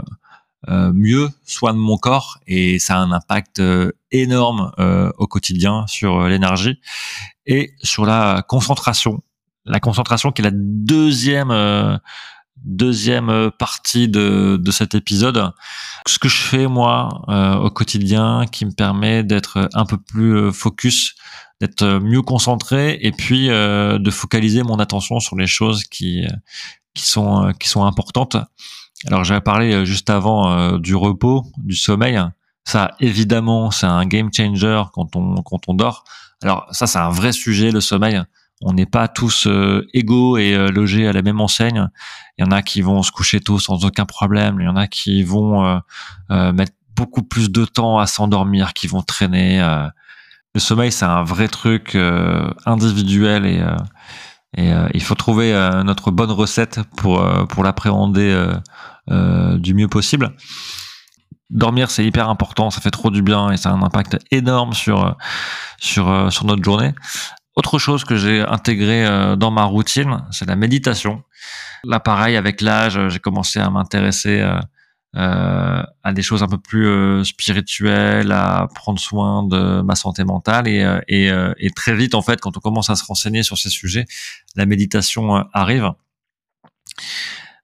euh, 0.70 0.92
mieux 0.94 1.30
soin 1.46 1.74
de 1.74 1.80
mon 1.80 1.98
corps 1.98 2.40
et 2.48 2.80
ça 2.80 2.96
a 2.96 3.00
un 3.00 3.12
impact 3.12 3.60
euh, 3.60 3.92
énorme 4.12 4.72
au 5.18 5.28
quotidien 5.28 5.86
sur 5.88 6.28
l'énergie 6.28 6.80
et 7.46 7.74
sur 7.82 8.06
la 8.06 8.44
concentration. 8.48 9.22
La 9.66 9.80
concentration 9.80 10.32
qui 10.32 10.42
est 10.42 10.46
la 10.46 10.52
deuxième 10.54 12.00
deuxième 12.58 13.52
partie 13.60 14.08
de, 14.08 14.58
de 14.62 14.72
cet 14.72 14.96
épisode. 14.96 15.52
Ce 16.08 16.18
que 16.18 16.30
je 16.30 16.38
fais 16.38 16.68
moi 16.68 17.10
au 17.62 17.70
quotidien 17.70 18.46
qui 18.52 18.66
me 18.66 18.72
permet 18.72 19.24
d'être 19.24 19.70
un 19.74 19.86
peu 19.86 19.98
plus 19.98 20.52
focus, 20.54 21.16
d'être 21.60 22.00
mieux 22.00 22.22
concentré 22.22 22.98
et 23.02 23.12
puis 23.12 23.48
de 23.48 24.12
focaliser 24.12 24.64
mon 24.64 24.80
attention 24.80 25.20
sur 25.20 25.36
les 25.36 25.48
choses 25.48 25.84
qui 25.84 26.26
qui 26.94 27.06
sont 27.06 27.46
euh, 27.48 27.52
qui 27.54 27.70
sont 27.70 27.86
importantes. 27.86 28.38
Alors 29.08 29.24
j'avais 29.24 29.42
parlé 29.42 29.74
euh, 29.74 29.86
juste 29.86 30.10
avant 30.10 30.52
euh, 30.52 30.78
du 30.78 30.96
repos, 30.96 31.46
du 31.58 31.76
sommeil. 31.76 32.20
Ça 32.66 32.92
évidemment 33.00 33.72
c'est 33.72 33.86
un 33.86 34.06
game 34.06 34.30
changer 34.34 34.82
quand 34.94 35.16
on 35.16 35.42
quand 35.42 35.68
on 35.68 35.74
dort. 35.74 36.04
Alors 36.42 36.68
ça 36.72 36.88
c'est 36.88 37.00
un 37.00 37.10
vrai 37.10 37.32
sujet 37.32 37.72
le 37.72 37.82
sommeil. 37.82 38.22
On 38.64 38.74
n'est 38.74 38.86
pas 38.86 39.08
tous 39.08 39.48
égaux 39.94 40.38
et 40.38 40.56
logés 40.70 41.08
à 41.08 41.14
la 41.14 41.22
même 41.22 41.42
enseigne. 41.42 41.90
Il 42.38 42.46
y 42.46 42.48
en 42.48 42.52
a 42.52 42.62
qui 42.62 42.82
vont 42.82 43.04
se 43.04 43.12
coucher 43.12 43.40
tôt 43.40 43.60
sans 43.60 43.86
aucun 43.86 44.06
problème. 44.06 44.58
Il 44.60 44.66
y 44.66 44.70
en 44.70 44.76
a 44.76 44.88
qui 44.88 45.24
vont 45.24 45.82
mettre 46.30 46.74
beaucoup 46.96 47.24
plus 47.24 47.52
de 47.52 47.66
temps 47.66 48.00
à 48.00 48.08
s'endormir, 48.08 48.74
qui 48.74 48.88
vont 48.88 49.02
traîner. 49.02 49.60
Le 50.56 50.60
sommeil 50.60 50.92
c'est 50.92 51.06
un 51.06 51.24
vrai 51.24 51.48
truc 51.48 51.98
individuel 52.66 53.46
et 53.46 53.62
et 54.56 54.72
euh, 54.72 54.88
il 54.94 55.02
faut 55.02 55.16
trouver 55.16 55.54
euh, 55.54 55.84
notre 55.84 56.12
bonne 56.12 56.32
recette 56.32 56.82
pour, 56.98 57.22
euh, 57.22 57.46
pour 57.46 57.64
l'appréhender 57.64 58.48
du 59.08 59.74
mieux 59.74 59.88
possible. 59.88 60.34
Dormir, 61.50 61.92
c'est 61.92 62.06
hyper 62.06 62.30
important, 62.30 62.72
ça 62.72 62.82
fait 62.82 62.92
trop 62.92 63.12
du 63.12 63.22
bien 63.22 63.52
et 63.52 63.58
ça 63.58 63.70
a 63.70 63.74
un 63.74 63.82
impact 63.84 64.18
énorme 64.32 64.74
sur, 64.74 65.16
sur, 65.78 66.32
sur 66.32 66.46
notre 66.46 66.64
journée. 66.64 66.94
Autre 67.56 67.78
chose 67.78 68.04
que 68.04 68.16
j'ai 68.16 68.42
intégré 68.42 69.06
euh, 69.06 69.36
dans 69.36 69.52
ma 69.52 69.64
routine, 69.64 70.26
c'est 70.32 70.48
la 70.48 70.56
méditation. 70.56 71.24
Là, 71.84 72.00
pareil, 72.00 72.36
avec 72.36 72.62
l'âge, 72.62 73.00
j'ai 73.10 73.20
commencé 73.20 73.60
à 73.60 73.70
m'intéresser 73.70 74.40
euh, 74.40 74.60
euh, 75.16 75.84
à 76.04 76.14
des 76.14 76.24
choses 76.24 76.42
un 76.42 76.48
peu 76.48 76.58
plus 76.58 77.24
spirituelles, 77.24 78.32
à 78.32 78.68
prendre 78.74 79.00
soin 79.00 79.44
de 79.44 79.82
ma 79.82 79.96
santé 79.96 80.24
mentale. 80.24 80.68
Et, 80.68 80.84
et, 81.08 81.30
et, 81.58 81.70
très 81.72 81.94
vite, 81.94 82.16
en 82.16 82.24
fait, 82.24 82.42
quand 82.42 82.58
on 82.58 82.60
commence 82.60 82.90
à 82.90 82.96
se 82.96 83.06
renseigner 83.06 83.44
sur 83.44 83.58
ces 83.58 83.70
sujets, 83.70 84.06
la 84.56 84.66
méditation 84.66 85.46
arrive. 85.54 85.92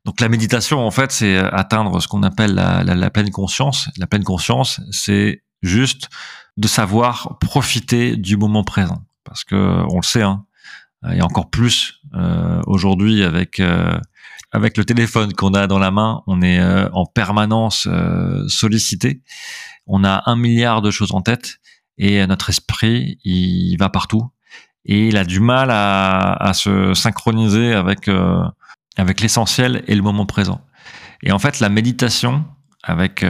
Donc 0.06 0.21
la 0.21 0.30
méditation, 0.30 0.86
en 0.86 0.91
fait, 0.91 1.12
c'est 1.12 1.38
atteindre 1.38 1.99
ce 1.99 2.08
qu'on 2.08 2.21
appelle 2.21 2.54
la, 2.54 2.84
la, 2.84 2.93
la 2.93 3.10
pleine 3.10 3.32
conscience. 3.32 3.89
La 3.97 4.06
pleine 4.06 4.23
conscience, 4.23 4.82
c'est 4.91 5.43
juste 5.63 6.10
de 6.58 6.67
savoir 6.67 7.38
profiter 7.39 8.15
du 8.15 8.38
moment 8.38 8.63
présent 8.63 9.02
parce 9.29 9.43
que 9.43 9.55
on 9.55 9.97
le 9.97 10.03
sait, 10.03 10.23
hein, 10.23 10.45
et 11.13 11.21
encore 11.21 11.49
plus 11.49 12.01
euh, 12.13 12.61
aujourd'hui 12.67 13.23
avec 13.23 13.59
euh, 13.59 13.97
avec 14.51 14.77
le 14.77 14.83
téléphone 14.83 15.33
qu'on 15.33 15.53
a 15.53 15.67
dans 15.67 15.79
la 15.79 15.91
main, 15.91 16.23
on 16.27 16.41
est 16.41 16.59
euh, 16.59 16.89
en 16.91 17.05
permanence 17.05 17.87
sollicité. 18.47 19.21
On 19.85 20.03
a 20.03 20.23
un 20.25 20.35
milliard 20.35 20.81
de 20.81 20.91
choses 20.91 21.13
en 21.13 21.21
tête 21.21 21.57
et 21.97 22.25
notre 22.27 22.49
esprit, 22.49 23.19
il 23.23 23.77
va 23.77 23.89
partout 23.89 24.29
et 24.85 25.07
il 25.07 25.17
a 25.17 25.23
du 25.23 25.39
mal 25.39 25.69
à, 25.71 26.33
à 26.33 26.53
se 26.53 26.93
synchroniser 26.93 27.73
avec 27.73 28.09
avec 28.97 29.21
l'essentiel 29.21 29.83
et 29.87 29.95
le 29.95 30.01
moment 30.01 30.25
présent. 30.25 30.61
Et 31.21 31.31
en 31.31 31.39
fait, 31.39 31.59
la 31.59 31.69
méditation 31.69 32.45
avec 32.83 33.23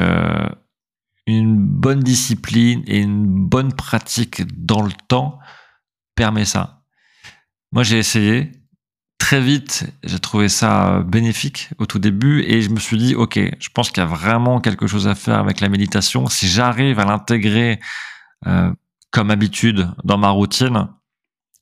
une 1.27 1.57
bonne 1.57 1.99
discipline 1.99 2.83
et 2.88 2.99
une 2.99 3.25
bonne 3.25 3.73
pratique 3.73 4.43
dans 4.65 4.81
le 4.81 4.91
temps 5.07 5.39
permet 6.19 6.43
ça. 6.43 6.82
Moi, 7.71 7.84
j'ai 7.84 7.97
essayé. 7.97 8.51
Très 9.19 9.39
vite, 9.39 9.86
j'ai 10.03 10.19
trouvé 10.19 10.49
ça 10.49 11.01
bénéfique 11.01 11.69
au 11.77 11.86
tout 11.86 11.99
début 11.99 12.41
et 12.41 12.62
je 12.62 12.69
me 12.69 12.79
suis 12.79 12.97
dit, 12.97 13.15
OK, 13.15 13.38
je 13.38 13.69
pense 13.73 13.89
qu'il 13.89 14.01
y 14.01 14.05
a 14.05 14.10
vraiment 14.10 14.60
quelque 14.60 14.86
chose 14.86 15.08
à 15.08 15.15
faire 15.15 15.38
avec 15.39 15.62
la 15.62 15.69
méditation. 15.69 16.27
Si 16.27 16.47
j'arrive 16.49 16.99
à 16.99 17.05
l'intégrer 17.05 17.79
euh, 18.47 18.71
comme 19.12 19.32
habitude 19.32 19.89
dans 20.03 20.17
ma 20.17 20.29
routine, 20.29 20.88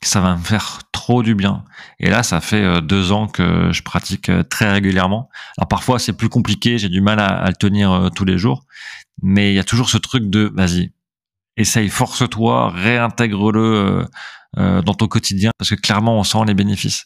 ça 0.01 0.21
va 0.21 0.35
me 0.35 0.41
faire 0.41 0.79
trop 0.91 1.21
du 1.21 1.35
bien. 1.35 1.63
Et 1.99 2.09
là, 2.09 2.23
ça 2.23 2.41
fait 2.41 2.63
euh, 2.63 2.81
deux 2.81 3.11
ans 3.11 3.27
que 3.27 3.71
je 3.71 3.83
pratique 3.83 4.29
euh, 4.29 4.43
très 4.43 4.71
régulièrement. 4.71 5.29
Alors 5.57 5.67
parfois, 5.67 5.99
c'est 5.99 6.13
plus 6.13 6.29
compliqué, 6.29 6.79
j'ai 6.79 6.89
du 6.89 7.01
mal 7.01 7.19
à, 7.19 7.27
à 7.27 7.49
le 7.49 7.55
tenir 7.55 8.09
tous 8.15 8.25
les 8.25 8.37
jours, 8.39 8.65
mais 9.21 9.51
il 9.51 9.55
y 9.55 9.59
a 9.59 9.63
toujours 9.63 9.89
ce 9.89 9.97
truc 9.97 10.29
de, 10.29 10.51
vas-y, 10.55 10.93
essaye, 11.57 11.89
force-toi, 11.89 12.69
réintègre-le 12.69 14.07
euh, 14.57 14.81
dans 14.81 14.95
ton 14.95 15.07
quotidien 15.07 15.51
parce 15.59 15.69
que 15.69 15.75
clairement 15.75 16.17
on 16.17 16.23
sent 16.23 16.39
les 16.47 16.55
bénéfices. 16.55 17.05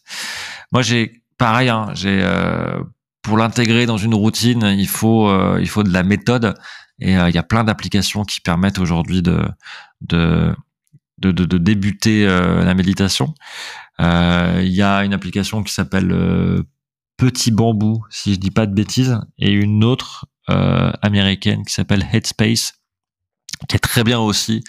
Moi 0.71 0.81
j'ai 0.83 1.21
pareil, 1.37 1.67
hein, 1.67 1.89
j'ai 1.93 2.21
euh, 2.23 2.81
pour 3.23 3.37
l'intégrer 3.37 3.85
dans 3.85 3.97
une 3.97 4.13
routine, 4.13 4.73
il 4.77 4.87
faut 4.87 5.27
euh, 5.27 5.57
il 5.59 5.67
faut 5.67 5.83
de 5.83 5.91
la 5.91 6.03
méthode 6.03 6.53
et 6.99 7.11
il 7.13 7.35
y 7.35 7.37
a 7.37 7.43
plein 7.43 7.65
d'applications 7.65 8.23
qui 8.23 8.39
permettent 8.39 8.79
aujourd'hui 8.79 9.21
de 9.21 9.43
de 10.01 10.55
de, 11.17 11.57
débuter 11.57 12.25
la 12.25 12.73
méditation. 12.73 13.35
Il 13.99 14.71
y 14.71 14.81
a 14.81 15.03
une 15.03 15.13
application 15.13 15.61
qui 15.61 15.71
s'appelle 15.71 16.63
Petit 17.17 17.51
Bambou, 17.51 18.03
si 18.09 18.33
je 18.33 18.39
dis 18.39 18.49
pas 18.49 18.65
de 18.65 18.73
bêtises, 18.73 19.19
et 19.37 19.51
une 19.51 19.83
autre 19.83 20.25
américaine 20.47 21.63
qui 21.63 21.73
s'appelle 21.73 22.07
Headspace, 22.11 22.73
qui 23.67 23.75
est 23.75 23.79
très 23.79 24.03
bien 24.03 24.19
aussi 24.19 24.63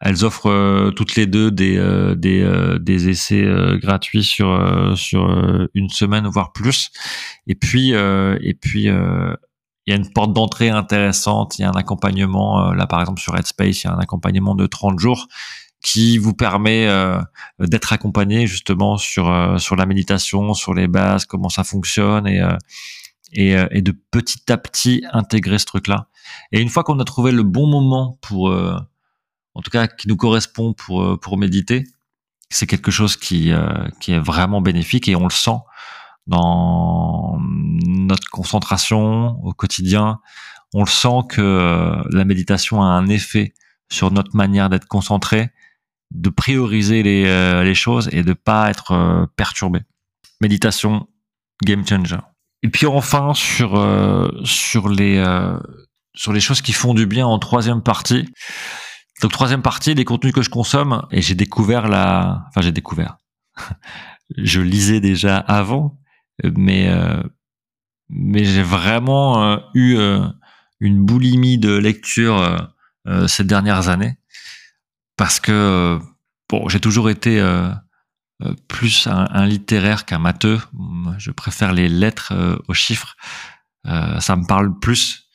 elles 0.00 0.24
offrent 0.24 0.50
euh, 0.50 0.90
toutes 0.90 1.16
les 1.16 1.26
deux 1.26 1.50
des 1.50 1.76
euh, 1.76 2.14
des, 2.14 2.40
euh, 2.42 2.78
des 2.78 3.08
essais 3.08 3.44
gratuits 3.80 4.24
sur 4.24 4.96
sur 4.96 5.28
une 5.74 5.88
semaine 5.88 6.26
voire 6.26 6.52
plus. 6.52 6.90
Et 7.46 7.54
puis 7.54 7.90
et 7.90 8.54
puis 8.54 8.84
il 8.84 9.90
y 9.90 9.92
a 9.92 9.96
une 9.96 10.12
porte 10.12 10.32
d'entrée 10.32 10.68
intéressante, 10.68 11.58
il 11.58 11.62
y 11.62 11.64
a 11.64 11.70
un 11.70 11.76
accompagnement 11.76 12.72
là 12.72 12.86
par 12.86 13.00
exemple 13.00 13.20
sur 13.20 13.36
Headspace, 13.36 13.82
il 13.82 13.86
y 13.86 13.90
a 13.90 13.94
un 13.94 13.98
accompagnement 13.98 14.54
de 14.54 14.66
30 14.66 14.98
jours 14.98 15.26
qui 15.82 16.18
vous 16.18 16.34
permet 16.34 16.88
d'être 17.58 17.92
accompagné 17.92 18.46
justement 18.46 18.98
sur 18.98 19.60
sur 19.60 19.76
la 19.76 19.86
méditation, 19.86 20.54
sur 20.54 20.74
les 20.74 20.88
bases, 20.88 21.24
comment 21.24 21.48
ça 21.48 21.64
fonctionne 21.64 22.26
et 22.26 22.42
et, 23.32 23.54
et 23.70 23.82
de 23.82 23.94
petit 24.10 24.50
à 24.50 24.56
petit 24.56 25.04
intégrer 25.12 25.58
ce 25.58 25.66
truc-là. 25.66 26.08
Et 26.52 26.60
une 26.60 26.70
fois 26.70 26.82
qu'on 26.82 26.98
a 26.98 27.04
trouvé 27.04 27.30
le 27.30 27.42
bon 27.42 27.66
moment 27.66 28.18
pour 28.22 28.50
en 29.58 29.62
tout 29.62 29.70
cas 29.72 29.88
qui 29.88 30.06
nous 30.06 30.16
correspond 30.16 30.72
pour 30.72 31.02
euh, 31.02 31.16
pour 31.16 31.36
méditer, 31.36 31.84
c'est 32.48 32.68
quelque 32.68 32.92
chose 32.92 33.16
qui 33.16 33.52
euh, 33.52 33.88
qui 34.00 34.12
est 34.12 34.20
vraiment 34.20 34.60
bénéfique 34.60 35.08
et 35.08 35.16
on 35.16 35.24
le 35.24 35.32
sent 35.32 35.58
dans 36.28 37.38
notre 37.86 38.28
concentration 38.30 39.30
au 39.42 39.52
quotidien. 39.52 40.20
On 40.74 40.84
le 40.84 40.88
sent 40.88 41.26
que 41.28 41.40
euh, 41.40 42.02
la 42.10 42.24
méditation 42.24 42.82
a 42.82 42.86
un 42.86 43.08
effet 43.08 43.52
sur 43.90 44.12
notre 44.12 44.36
manière 44.36 44.68
d'être 44.68 44.86
concentré, 44.86 45.50
de 46.12 46.30
prioriser 46.30 47.02
les, 47.02 47.24
les 47.64 47.74
choses 47.74 48.08
et 48.12 48.22
de 48.22 48.34
pas 48.34 48.70
être 48.70 49.26
perturbé. 49.34 49.80
Méditation, 50.42 51.08
game 51.64 51.86
changer. 51.86 52.18
Et 52.62 52.68
puis 52.68 52.86
enfin 52.86 53.32
sur 53.32 53.70
sur 54.44 54.90
les 54.90 55.24
sur 56.14 56.34
les 56.34 56.40
choses 56.40 56.60
qui 56.60 56.74
font 56.74 56.92
du 56.92 57.06
bien 57.06 57.26
en 57.26 57.38
troisième 57.38 57.82
partie, 57.82 58.28
donc 59.20 59.32
troisième 59.32 59.62
partie, 59.62 59.94
les 59.94 60.04
contenus 60.04 60.32
que 60.32 60.42
je 60.42 60.50
consomme, 60.50 61.06
et 61.10 61.22
j'ai 61.22 61.34
découvert 61.34 61.88
la, 61.88 62.44
enfin 62.48 62.60
j'ai 62.60 62.72
découvert. 62.72 63.18
je 64.36 64.60
lisais 64.60 65.00
déjà 65.00 65.38
avant, 65.38 65.98
mais 66.44 66.88
euh, 66.88 67.22
mais 68.08 68.44
j'ai 68.44 68.62
vraiment 68.62 69.44
euh, 69.44 69.56
eu 69.74 69.96
euh, 69.96 70.26
une 70.80 71.04
boulimie 71.04 71.58
de 71.58 71.76
lecture 71.76 72.68
ces 73.26 73.42
dernières 73.42 73.88
années 73.88 74.18
parce 75.16 75.40
que 75.40 75.98
bon, 76.50 76.68
j'ai 76.68 76.78
toujours 76.78 77.08
été 77.08 77.42
plus 78.68 79.06
un, 79.06 79.26
un 79.30 79.46
littéraire 79.46 80.04
qu'un 80.04 80.18
matheux. 80.18 80.60
Je 81.16 81.30
préfère 81.30 81.72
les 81.72 81.88
lettres 81.88 82.60
aux 82.68 82.74
chiffres. 82.74 83.16
ça 83.84 84.36
me 84.36 84.46
parle 84.46 84.78
plus 84.78 85.27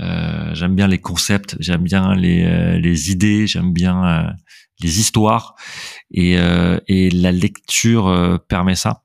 euh, 0.00 0.54
j'aime 0.54 0.74
bien 0.74 0.86
les 0.86 0.98
concepts, 0.98 1.56
j'aime 1.58 1.82
bien 1.82 2.14
les, 2.14 2.44
euh, 2.44 2.78
les 2.78 3.10
idées, 3.10 3.46
j'aime 3.46 3.72
bien 3.72 4.04
euh, 4.04 4.30
les 4.80 5.00
histoires 5.00 5.54
et, 6.10 6.36
et 6.86 7.10
la 7.10 7.32
lecture 7.32 8.38
permet 8.46 8.74
ça. 8.74 9.02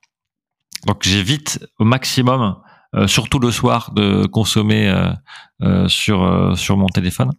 Donc 0.85 1.03
j'évite 1.03 1.65
au 1.79 1.85
maximum, 1.85 2.57
surtout 3.07 3.39
le 3.39 3.51
soir, 3.51 3.93
de 3.93 4.25
consommer 4.25 4.93
sur 5.87 6.57
sur 6.57 6.75
mon 6.75 6.87
téléphone. 6.87 7.31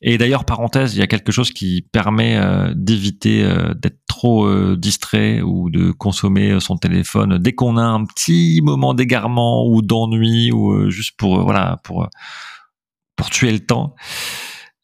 Et 0.00 0.16
d'ailleurs, 0.16 0.46
parenthèse, 0.46 0.94
il 0.94 1.00
y 1.00 1.02
a 1.02 1.06
quelque 1.06 1.32
chose 1.32 1.50
qui 1.50 1.82
permet 1.92 2.40
d'éviter 2.74 3.46
d'être 3.76 4.00
trop 4.06 4.74
distrait 4.74 5.42
ou 5.42 5.68
de 5.68 5.90
consommer 5.90 6.58
son 6.60 6.78
téléphone 6.78 7.36
dès 7.36 7.52
qu'on 7.52 7.76
a 7.76 7.84
un 7.84 8.06
petit 8.06 8.62
moment 8.62 8.94
d'égarement 8.94 9.66
ou 9.66 9.82
d'ennui 9.82 10.50
ou 10.50 10.88
juste 10.88 11.18
pour 11.18 11.42
voilà 11.42 11.76
pour 11.84 12.08
pour 13.20 13.28
tuer 13.28 13.52
le 13.52 13.60
temps. 13.60 13.94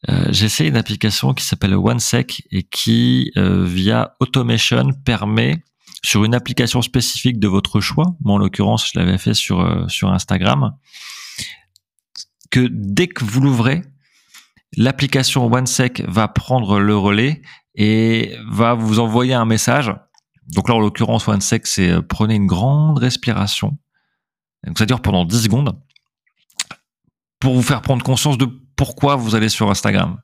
Euh, 0.09 0.27
j'ai 0.29 0.45
essayé 0.45 0.69
une 0.69 0.77
application 0.77 1.33
qui 1.33 1.43
s'appelle 1.43 1.73
OneSec 1.73 2.43
et 2.51 2.61
qui, 2.61 3.31
euh, 3.35 3.65
via 3.65 4.15
Automation, 4.19 4.91
permet 5.03 5.63
sur 6.03 6.23
une 6.23 6.35
application 6.35 6.83
spécifique 6.83 7.39
de 7.39 7.47
votre 7.47 7.81
choix, 7.81 8.15
moi 8.21 8.35
en 8.35 8.37
l'occurrence 8.37 8.91
je 8.93 8.99
l'avais 8.99 9.17
fait 9.17 9.33
sur, 9.33 9.61
euh, 9.61 9.87
sur 9.87 10.13
Instagram, 10.13 10.75
que 12.51 12.69
dès 12.71 13.07
que 13.07 13.25
vous 13.25 13.41
l'ouvrez, 13.41 13.81
l'application 14.77 15.51
OneSec 15.51 16.03
va 16.07 16.27
prendre 16.27 16.79
le 16.79 16.95
relais 16.95 17.41
et 17.73 18.35
va 18.47 18.75
vous 18.75 18.99
envoyer 18.99 19.33
un 19.33 19.45
message. 19.45 19.91
Donc 20.53 20.69
là 20.69 20.75
en 20.75 20.79
l'occurrence 20.79 21.27
OneSec 21.27 21.65
c'est 21.65 22.03
prenez 22.03 22.35
une 22.35 22.45
grande 22.45 22.99
respiration. 22.99 23.79
Donc 24.63 24.77
ça 24.77 24.85
dure 24.85 25.01
pendant 25.01 25.25
10 25.25 25.41
secondes 25.41 25.75
pour 27.39 27.53
vous 27.55 27.61
faire 27.61 27.81
prendre 27.81 28.03
conscience 28.03 28.37
de 28.37 28.47
pourquoi 28.75 29.15
vous 29.15 29.35
allez 29.35 29.49
sur 29.49 29.69
Instagram. 29.69 30.17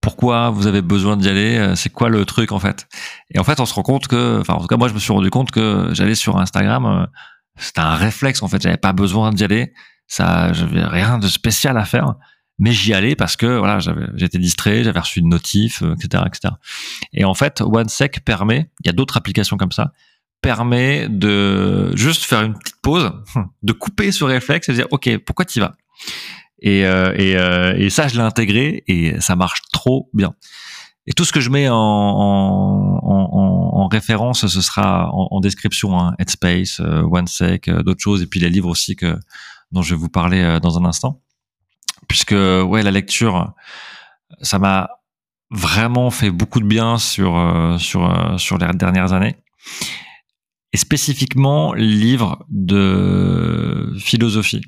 Pourquoi 0.00 0.50
vous 0.50 0.66
avez 0.66 0.80
besoin 0.80 1.16
d'y 1.16 1.28
aller 1.28 1.58
euh, 1.58 1.74
C'est 1.74 1.90
quoi 1.90 2.08
le 2.08 2.24
truc 2.24 2.52
en 2.52 2.60
fait? 2.60 2.86
Et 3.30 3.38
en 3.38 3.44
fait, 3.44 3.58
on 3.60 3.66
se 3.66 3.74
rend 3.74 3.82
compte 3.82 4.06
que, 4.06 4.40
enfin, 4.40 4.54
en 4.54 4.60
tout 4.60 4.68
cas, 4.68 4.76
moi, 4.76 4.88
je 4.88 4.94
me 4.94 4.98
suis 4.98 5.12
rendu 5.12 5.28
compte 5.30 5.50
que 5.50 5.90
j'allais 5.92 6.14
sur 6.14 6.38
Instagram. 6.38 6.86
Euh, 6.86 7.06
c'était 7.56 7.80
un 7.80 7.96
réflexe 7.96 8.42
en 8.42 8.48
fait. 8.48 8.62
J'avais 8.62 8.76
pas 8.76 8.92
besoin 8.92 9.32
d'y 9.32 9.42
aller. 9.42 9.72
Ça, 10.06 10.52
j'avais 10.52 10.84
rien 10.84 11.18
de 11.18 11.26
spécial 11.26 11.76
à 11.76 11.84
faire, 11.84 12.14
mais 12.58 12.72
j'y 12.72 12.94
allais 12.94 13.16
parce 13.16 13.36
que 13.36 13.58
voilà, 13.58 13.78
j'étais 14.14 14.38
distrait, 14.38 14.84
j'avais 14.84 15.00
reçu 15.00 15.18
une 15.18 15.28
notif, 15.28 15.82
etc., 15.82 16.22
euh, 16.22 16.26
etc. 16.26 16.54
Et 17.12 17.24
en 17.24 17.34
fait, 17.34 17.60
OneSec 17.60 18.24
permet. 18.24 18.70
Il 18.84 18.86
y 18.86 18.90
a 18.90 18.92
d'autres 18.92 19.16
applications 19.16 19.56
comme 19.56 19.72
ça 19.72 19.92
permet 20.40 21.08
de 21.08 21.94
juste 21.96 22.24
faire 22.24 22.42
une 22.42 22.56
petite 22.56 22.80
pause, 22.80 23.10
de 23.62 23.72
couper 23.72 24.12
ce 24.12 24.24
réflexe 24.24 24.68
et 24.68 24.72
de 24.72 24.76
dire 24.76 24.86
ok, 24.90 25.18
pourquoi 25.18 25.44
tu 25.44 25.60
vas? 25.60 25.74
Et, 26.60 26.86
euh, 26.86 27.14
et, 27.16 27.36
euh, 27.36 27.74
et 27.76 27.90
ça, 27.90 28.08
je 28.08 28.16
l'ai 28.16 28.22
intégré 28.22 28.82
et 28.86 29.20
ça 29.20 29.36
marche 29.36 29.62
trop 29.72 30.10
bien. 30.12 30.34
Et 31.06 31.12
tout 31.12 31.24
ce 31.24 31.32
que 31.32 31.40
je 31.40 31.50
mets 31.50 31.68
en, 31.68 31.76
en, 31.76 33.00
en, 33.02 33.30
en 33.32 33.58
en 33.78 33.86
référence, 33.86 34.46
ce 34.46 34.60
sera 34.60 35.10
en, 35.12 35.40
description, 35.40 35.98
hein, 35.98 36.14
Headspace, 36.18 36.80
euh, 36.80 37.02
OneSec, 37.02 37.70
d'autres 37.70 38.02
choses, 38.02 38.22
et 38.22 38.26
puis 38.26 38.40
les 38.40 38.50
livres 38.50 38.68
aussi 38.68 38.96
que 38.96 39.16
dont 39.70 39.82
je 39.82 39.94
vais 39.94 40.00
vous 40.00 40.08
parler 40.08 40.58
dans 40.60 40.78
un 40.78 40.84
instant. 40.84 41.22
Puisque 42.08 42.32
ouais, 42.32 42.82
la 42.82 42.90
lecture, 42.90 43.52
ça 44.42 44.58
m'a 44.58 44.90
vraiment 45.50 46.10
fait 46.10 46.30
beaucoup 46.30 46.60
de 46.60 46.66
bien 46.66 46.98
sur 46.98 47.76
sur 47.78 48.34
sur 48.38 48.58
les 48.58 48.66
dernières 48.74 49.12
années. 49.12 49.36
Et 50.72 50.76
spécifiquement 50.76 51.72
livre 51.72 52.44
de 52.48 53.94
philosophie. 53.98 54.62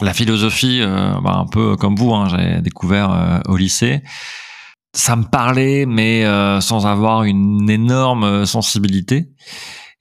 La 0.00 0.14
philosophie, 0.14 0.80
bah, 0.82 1.36
un 1.36 1.46
peu 1.46 1.76
comme 1.76 1.96
vous, 1.96 2.12
hein, 2.14 2.28
j'ai 2.28 2.60
découvert 2.62 3.42
au 3.46 3.56
lycée 3.56 4.02
ça 4.94 5.16
me 5.16 5.24
parlait, 5.24 5.86
mais 5.86 6.24
euh, 6.24 6.60
sans 6.60 6.86
avoir 6.86 7.24
une 7.24 7.68
énorme 7.70 8.24
euh, 8.24 8.46
sensibilité. 8.46 9.30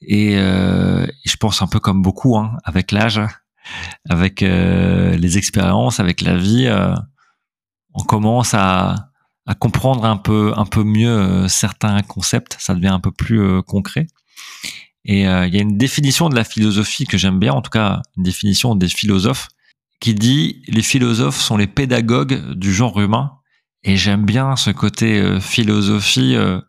Et 0.02 0.36
euh, 0.38 1.06
je 1.26 1.36
pense 1.38 1.62
un 1.62 1.68
peu 1.68 1.80
comme 1.80 2.02
beaucoup, 2.02 2.38
hein, 2.38 2.58
avec 2.64 2.92
l'âge, 2.92 3.22
avec 4.10 4.42
les 4.42 5.38
expériences, 5.38 6.00
avec 6.00 6.22
la 6.22 6.36
vie, 6.36 6.68
on 7.94 8.04
commence 8.04 8.56
à, 8.56 9.12
à, 9.46 9.54
comprendre 9.54 10.04
un 10.04 10.18
peu, 10.18 10.52
un 10.58 10.66
peu 10.66 10.84
mieux 10.84 11.48
certains 11.48 12.02
concepts. 12.02 12.58
Ça 12.60 12.74
devient 12.74 12.88
un 12.88 13.00
peu 13.00 13.12
plus 13.12 13.62
concret. 13.62 14.08
Et 15.06 15.22
il 15.22 15.54
y 15.54 15.58
a 15.58 15.62
une 15.62 15.78
définition 15.78 16.30
de 16.30 16.36
la 16.36 16.44
philosophie 16.44 17.06
que 17.06 17.20
j'aime 17.20 17.38
bien, 17.38 17.54
en 17.54 17.62
tout 17.62 17.70
cas 17.70 18.02
une 18.18 18.24
définition 18.24 18.76
des 18.76 18.90
philosophes, 18.90 19.50
qui 20.02 20.16
dit 20.16 20.64
les 20.68 20.82
philosophes 20.82 21.40
sont 21.40 21.56
les 21.56 21.68
pédagogues 21.68 22.54
du 22.56 22.74
genre 22.74 23.00
humain 23.00 23.38
et 23.84 23.96
j'aime 23.96 24.26
bien 24.26 24.56
ce 24.56 24.72
côté 24.72 25.20
euh, 25.20 25.40
philosophie, 25.40 26.36
euh, 26.36 26.60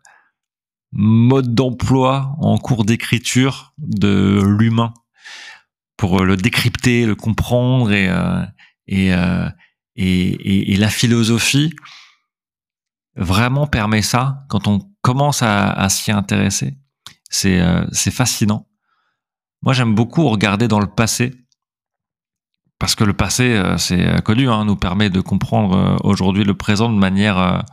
mode 0.91 1.53
d'emploi 1.53 2.35
en 2.39 2.57
cours 2.57 2.85
d'écriture 2.85 3.73
de 3.79 4.41
l'humain 4.41 4.93
pour 5.97 6.21
euh, 6.21 6.25
le 6.25 6.37
décrypter, 6.37 7.05
le 7.05 7.15
comprendre 7.15 7.91
et 7.91 8.09
et, 8.87 9.11
et, 9.95 10.73
et, 10.73 10.75
la 10.75 10.89
philosophie 10.89 11.73
vraiment 13.15 13.65
permet 13.65 14.01
ça 14.01 14.43
quand 14.49 14.67
on 14.67 14.91
commence 15.01 15.41
à, 15.41 15.71
à 15.71 15.87
s'y 15.87 16.11
intéresser. 16.11 16.77
C'est 17.29 17.63
c'est 17.93 18.11
fascinant. 18.11 18.67
Moi, 19.61 19.71
j'aime 19.71 19.95
beaucoup 19.95 20.27
regarder 20.27 20.67
dans 20.67 20.81
le 20.81 20.87
passé 20.87 21.42
parce 22.83 22.95
que 22.95 23.05
le 23.05 23.13
passé, 23.13 23.43
euh, 23.43 23.77
c'est 23.77 24.05
euh, 24.05 24.17
connu, 24.17 24.49
hein, 24.49 24.65
nous 24.65 24.75
permet 24.75 25.09
de 25.09 25.21
comprendre 25.21 25.77
euh, 25.77 25.95
aujourd'hui 26.03 26.43
le 26.43 26.53
présent 26.53 26.91
de 26.91 26.97
manière 26.97 27.63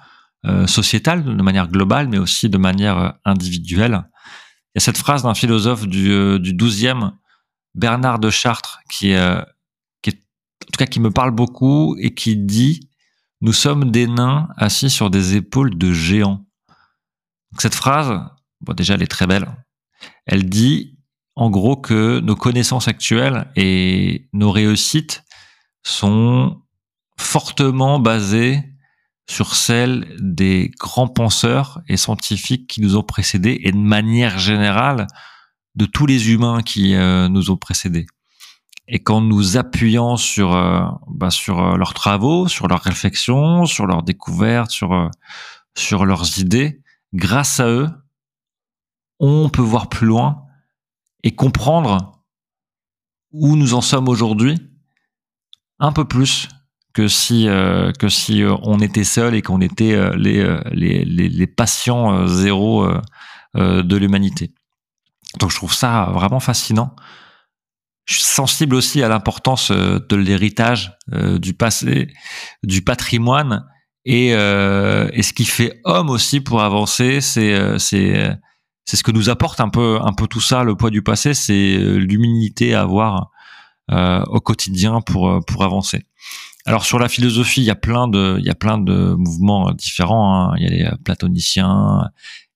sociétale, 0.66 1.24
de 1.24 1.42
manière 1.42 1.66
globale, 1.66 2.06
mais 2.06 2.18
aussi 2.18 2.48
de 2.48 2.58
manière 2.58 3.14
individuelle. 3.24 4.04
Il 4.68 4.76
y 4.76 4.78
a 4.78 4.80
cette 4.80 4.96
phrase 4.96 5.24
d'un 5.24 5.34
philosophe 5.34 5.88
du, 5.88 6.38
du 6.38 6.54
12e, 6.54 7.10
Bernard 7.74 8.20
de 8.20 8.30
Chartres, 8.30 8.78
qui 8.88 9.14
en 9.16 9.42
tout 10.06 10.78
cas, 10.78 10.86
qui 10.86 11.00
me 11.00 11.10
parle 11.10 11.32
beaucoup 11.32 11.96
et 11.98 12.14
qui 12.14 12.36
dit 12.36 12.88
Nous 13.40 13.52
sommes 13.52 13.90
des 13.90 14.06
nains 14.06 14.48
assis 14.56 14.90
sur 14.90 15.10
des 15.10 15.34
épaules 15.34 15.76
de 15.76 15.92
géants. 15.92 16.46
cette 17.58 17.74
phrase, 17.74 18.22
bon, 18.60 18.72
déjà, 18.74 18.94
elle 18.94 19.02
est 19.02 19.08
très 19.08 19.26
belle. 19.26 19.48
Elle 20.24 20.48
dit 20.48 20.99
en 21.36 21.50
gros 21.50 21.76
que 21.76 22.20
nos 22.20 22.36
connaissances 22.36 22.88
actuelles 22.88 23.50
et 23.56 24.28
nos 24.32 24.50
réussites 24.50 25.24
sont 25.82 26.60
fortement 27.16 27.98
basées 27.98 28.64
sur 29.28 29.54
celles 29.54 30.16
des 30.18 30.72
grands 30.78 31.08
penseurs 31.08 31.80
et 31.88 31.96
scientifiques 31.96 32.66
qui 32.66 32.80
nous 32.80 32.96
ont 32.96 33.02
précédés 33.02 33.60
et 33.62 33.70
de 33.70 33.76
manière 33.76 34.38
générale 34.38 35.06
de 35.76 35.86
tous 35.86 36.06
les 36.06 36.32
humains 36.32 36.62
qui 36.62 36.94
euh, 36.94 37.28
nous 37.28 37.50
ont 37.50 37.56
précédés. 37.56 38.06
Et 38.88 38.98
qu'en 38.98 39.20
nous 39.20 39.56
appuyant 39.56 40.16
sur 40.16 40.56
euh, 40.56 40.82
bah, 41.06 41.30
sur 41.30 41.60
euh, 41.60 41.76
leurs 41.76 41.94
travaux, 41.94 42.48
sur 42.48 42.66
leurs 42.66 42.82
réflexions, 42.82 43.66
sur 43.66 43.86
leurs 43.86 44.02
découvertes, 44.02 44.72
sur 44.72 45.08
sur 45.76 46.04
leurs 46.04 46.40
idées, 46.40 46.82
grâce 47.14 47.60
à 47.60 47.68
eux, 47.68 47.88
on 49.20 49.48
peut 49.48 49.62
voir 49.62 49.88
plus 49.88 50.08
loin 50.08 50.42
et 51.22 51.34
comprendre 51.34 52.20
où 53.32 53.56
nous 53.56 53.74
en 53.74 53.80
sommes 53.80 54.08
aujourd'hui 54.08 54.56
un 55.78 55.92
peu 55.92 56.04
plus 56.04 56.48
que 56.92 57.08
si 57.08 57.48
euh, 57.48 57.92
que 57.92 58.08
si 58.08 58.42
euh, 58.42 58.56
on 58.62 58.80
était 58.80 59.04
seul 59.04 59.34
et 59.34 59.42
qu'on 59.42 59.60
était 59.60 59.94
euh, 59.94 60.14
les, 60.16 60.42
les, 60.72 61.04
les, 61.04 61.28
les, 61.28 61.46
patients 61.46 62.26
zéro 62.26 62.86
de 63.54 63.96
l'humanité. 63.96 64.52
Donc 65.38 65.50
je 65.50 65.56
trouve 65.56 65.74
ça 65.74 66.10
vraiment 66.12 66.40
fascinant. 66.40 66.94
Je 68.04 68.14
suis 68.14 68.24
sensible 68.24 68.74
aussi 68.74 69.02
à 69.02 69.08
l'importance 69.08 69.70
de 69.70 70.16
l'héritage 70.16 70.96
du 71.08 71.54
passé, 71.54 72.08
du 72.64 72.82
patrimoine 72.82 73.66
et, 74.04 74.30
et 74.30 75.22
ce 75.22 75.32
qui 75.32 75.44
fait 75.44 75.80
homme 75.84 76.10
aussi 76.10 76.40
pour 76.40 76.62
avancer, 76.62 77.20
c'est 77.20 77.78
c'est 78.84 78.96
ce 78.96 79.02
que 79.02 79.12
nous 79.12 79.30
apporte 79.30 79.60
un 79.60 79.68
peu, 79.68 79.98
un 80.02 80.12
peu 80.12 80.26
tout 80.26 80.40
ça, 80.40 80.64
le 80.64 80.74
poids 80.74 80.90
du 80.90 81.02
passé, 81.02 81.34
c'est 81.34 81.76
euh, 81.76 81.96
l'humilité 81.96 82.74
à 82.74 82.82
avoir 82.82 83.30
euh, 83.90 84.24
au 84.26 84.40
quotidien 84.40 85.00
pour 85.00 85.28
euh, 85.28 85.40
pour 85.46 85.64
avancer. 85.64 86.06
Alors 86.66 86.84
sur 86.84 86.98
la 86.98 87.08
philosophie, 87.08 87.60
il 87.62 87.64
y 87.66 87.70
a 87.70 87.76
plein 87.76 88.08
de, 88.08 88.36
il 88.38 88.44
y 88.44 88.50
a 88.50 88.54
plein 88.54 88.78
de 88.78 89.14
mouvements 89.16 89.72
différents. 89.72 90.34
Hein. 90.34 90.54
Il 90.58 90.64
y 90.64 90.66
a 90.66 90.70
les 90.70 90.96
platoniciens, 91.04 92.10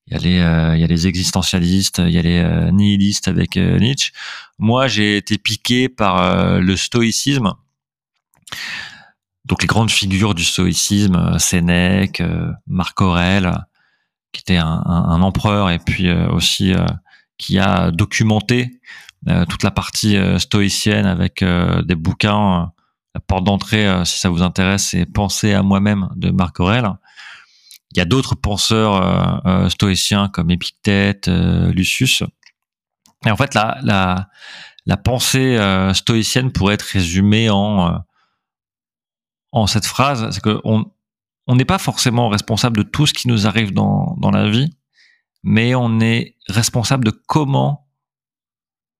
il 0.06 0.12
y 0.12 0.16
a 0.16 0.18
les, 0.18 0.76
il 0.76 0.80
y 0.80 0.84
a 0.84 0.86
les 0.86 1.06
existentialistes, 1.06 2.02
il 2.04 2.10
y 2.10 2.18
a 2.18 2.22
les 2.22 2.72
nihilistes 2.72 3.28
avec 3.28 3.56
Nietzsche. 3.56 4.12
Moi, 4.58 4.88
j'ai 4.88 5.16
été 5.16 5.38
piqué 5.38 5.88
par 5.88 6.60
le 6.60 6.76
stoïcisme. 6.76 7.54
Donc 9.46 9.62
les 9.62 9.66
grandes 9.66 9.90
figures 9.90 10.34
du 10.34 10.44
stoïcisme, 10.44 11.38
Sénèque, 11.38 12.22
Marc 12.66 13.00
Aurèle, 13.00 13.64
qui 14.34 14.40
était 14.40 14.56
un, 14.56 14.82
un, 14.84 15.22
empereur 15.22 15.70
et 15.70 15.78
puis 15.78 16.08
euh, 16.08 16.28
aussi 16.30 16.74
euh, 16.74 16.84
qui 17.38 17.58
a 17.58 17.90
documenté 17.90 18.80
euh, 19.28 19.46
toute 19.46 19.62
la 19.62 19.70
partie 19.70 20.18
stoïcienne 20.38 21.06
avec 21.06 21.42
des 21.42 21.94
bouquins. 21.94 22.72
la 23.14 23.20
porte 23.20 23.44
d'entrée, 23.44 24.04
si 24.04 24.18
ça 24.18 24.28
vous 24.28 24.42
intéresse, 24.42 24.88
c'est 24.88 25.06
Penser 25.06 25.54
à 25.54 25.62
moi-même 25.62 26.10
de 26.16 26.30
Marc 26.30 26.60
Aurèle. 26.60 26.90
Il 27.92 27.98
y 27.98 28.00
a 28.00 28.04
d'autres 28.04 28.34
penseurs 28.34 29.40
stoïciens 29.70 30.28
comme 30.28 30.50
Épictète, 30.50 31.28
Lucius. 31.28 32.22
Et 33.24 33.30
en 33.30 33.36
fait, 33.36 33.54
la, 33.54 33.78
la, 33.82 34.28
la 34.84 34.96
pensée 34.96 35.58
stoïcienne 35.94 36.52
pourrait 36.52 36.74
être 36.74 36.82
résumée 36.82 37.48
en, 37.50 38.04
en 39.52 39.66
cette 39.66 39.86
phrase, 39.86 40.28
c'est 40.30 40.42
qu'on 40.42 40.90
on 41.46 41.56
n'est 41.56 41.64
pas 41.64 41.78
forcément 41.78 42.28
responsable 42.28 42.78
de 42.78 42.82
tout 42.82 43.06
ce 43.06 43.14
qui 43.14 43.28
nous 43.28 43.46
arrive 43.46 43.72
dans, 43.72 44.16
dans 44.18 44.30
la 44.30 44.48
vie, 44.48 44.76
mais 45.42 45.74
on 45.74 46.00
est 46.00 46.36
responsable 46.48 47.04
de 47.04 47.10
comment 47.10 47.88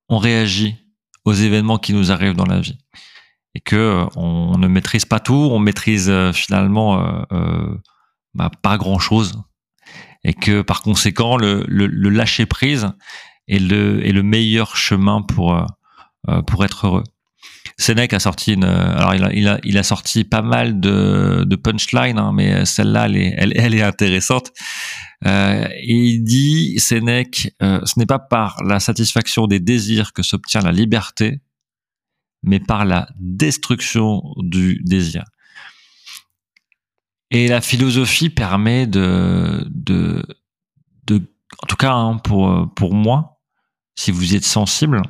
on 0.08 0.18
réagit 0.18 0.76
aux 1.24 1.32
événements 1.32 1.78
qui 1.78 1.94
nous 1.94 2.12
arrivent 2.12 2.36
dans 2.36 2.44
la 2.44 2.60
vie. 2.60 2.78
Et 3.54 3.60
que 3.60 3.76
euh, 3.76 4.06
on 4.16 4.58
ne 4.58 4.66
maîtrise 4.66 5.04
pas 5.04 5.20
tout, 5.20 5.48
on 5.52 5.58
maîtrise 5.58 6.10
euh, 6.10 6.32
finalement 6.32 7.24
euh, 7.32 7.74
bah, 8.34 8.50
pas 8.62 8.76
grand 8.76 8.98
chose. 8.98 9.40
Et 10.24 10.34
que 10.34 10.62
par 10.62 10.82
conséquent, 10.82 11.36
le, 11.36 11.64
le, 11.68 11.86
le 11.86 12.10
lâcher 12.10 12.46
prise 12.46 12.90
est 13.48 13.58
le, 13.58 14.04
est 14.06 14.12
le 14.12 14.22
meilleur 14.22 14.74
chemin 14.76 15.20
pour, 15.20 15.62
pour 16.46 16.64
être 16.64 16.86
heureux. 16.86 17.04
Sénèque 17.76 18.12
a 18.12 18.20
sorti 18.20 18.54
une, 18.54 18.64
alors 18.64 19.14
il 19.14 19.78
a, 19.78 19.82
sorti 19.82 20.24
pas 20.24 20.42
mal 20.42 20.80
de, 20.80 21.56
punchlines, 21.56 22.18
hein, 22.18 22.32
mais 22.32 22.64
celle-là, 22.64 23.06
elle 23.06 23.74
est, 23.74 23.82
intéressante. 23.82 24.52
Euh, 25.26 25.66
il 25.82 26.22
dit, 26.22 26.78
Sénèque, 26.78 27.54
euh, 27.62 27.80
ce 27.84 27.98
n'est 27.98 28.06
pas 28.06 28.18
par 28.18 28.62
la 28.64 28.80
satisfaction 28.80 29.46
des 29.46 29.60
désirs 29.60 30.12
que 30.12 30.22
s'obtient 30.22 30.60
la 30.60 30.72
liberté, 30.72 31.40
mais 32.42 32.60
par 32.60 32.84
la 32.84 33.08
destruction 33.18 34.22
du 34.38 34.80
désir. 34.84 35.24
Et 37.30 37.48
la 37.48 37.60
philosophie 37.60 38.30
permet 38.30 38.86
de, 38.86 39.66
de, 39.70 40.22
en 41.62 41.66
tout 41.66 41.76
cas 41.76 41.92
hein, 41.92 42.18
pour, 42.18 42.72
pour 42.74 42.94
moi, 42.94 43.40
si 43.96 44.10
vous 44.10 44.34
êtes 44.34 44.44
sensible, 44.44 45.02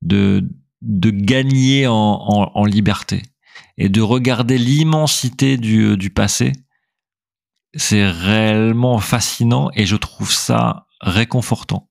de, 0.00 0.48
de 0.82 1.10
gagner 1.10 1.86
en, 1.86 1.94
en, 1.94 2.64
liberté 2.64 3.22
et 3.78 3.88
de 3.88 4.00
regarder 4.00 4.58
l'immensité 4.58 5.56
du, 5.56 5.96
du 5.96 6.10
passé, 6.10 6.52
c'est 7.74 8.06
réellement 8.06 8.98
fascinant 8.98 9.70
et 9.74 9.86
je 9.86 9.96
trouve 9.96 10.30
ça 10.30 10.86
réconfortant 11.00 11.88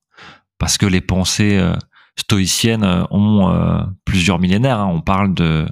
parce 0.58 0.78
que 0.78 0.86
les 0.86 1.00
pensées 1.00 1.58
euh, 1.58 1.74
stoïciennes 2.16 2.84
euh, 2.84 3.04
ont 3.10 3.50
euh, 3.50 3.82
plusieurs 4.04 4.38
millénaires. 4.38 4.78
Hein. 4.78 4.90
On 4.92 5.00
parle 5.00 5.34
de, 5.34 5.66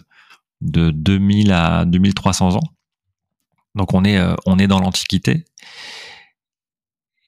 de 0.62 0.90
2000 0.90 1.52
à 1.52 1.84
2300 1.84 2.56
ans. 2.56 2.74
Donc 3.76 3.94
on 3.94 4.04
est, 4.04 4.18
on 4.46 4.58
est 4.58 4.66
dans 4.66 4.80
l'Antiquité. 4.80 5.44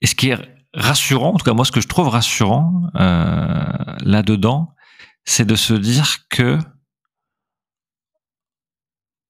Et 0.00 0.09
ce 0.09 0.16
qui 0.16 0.31
est 0.31 0.38
rassurant, 0.74 1.35
en 1.35 1.37
tout 1.37 1.44
cas 1.44 1.55
moi 1.55 1.64
ce 1.64 1.72
que 1.72 1.81
je 1.81 1.88
trouve 1.88 2.09
rassurant 2.09 2.90
euh, 2.96 3.64
là-dedans, 4.00 4.74
c'est 5.25 5.45
de 5.45 5.55
se 5.55 5.75
dire 5.75 6.29
que, 6.29 6.59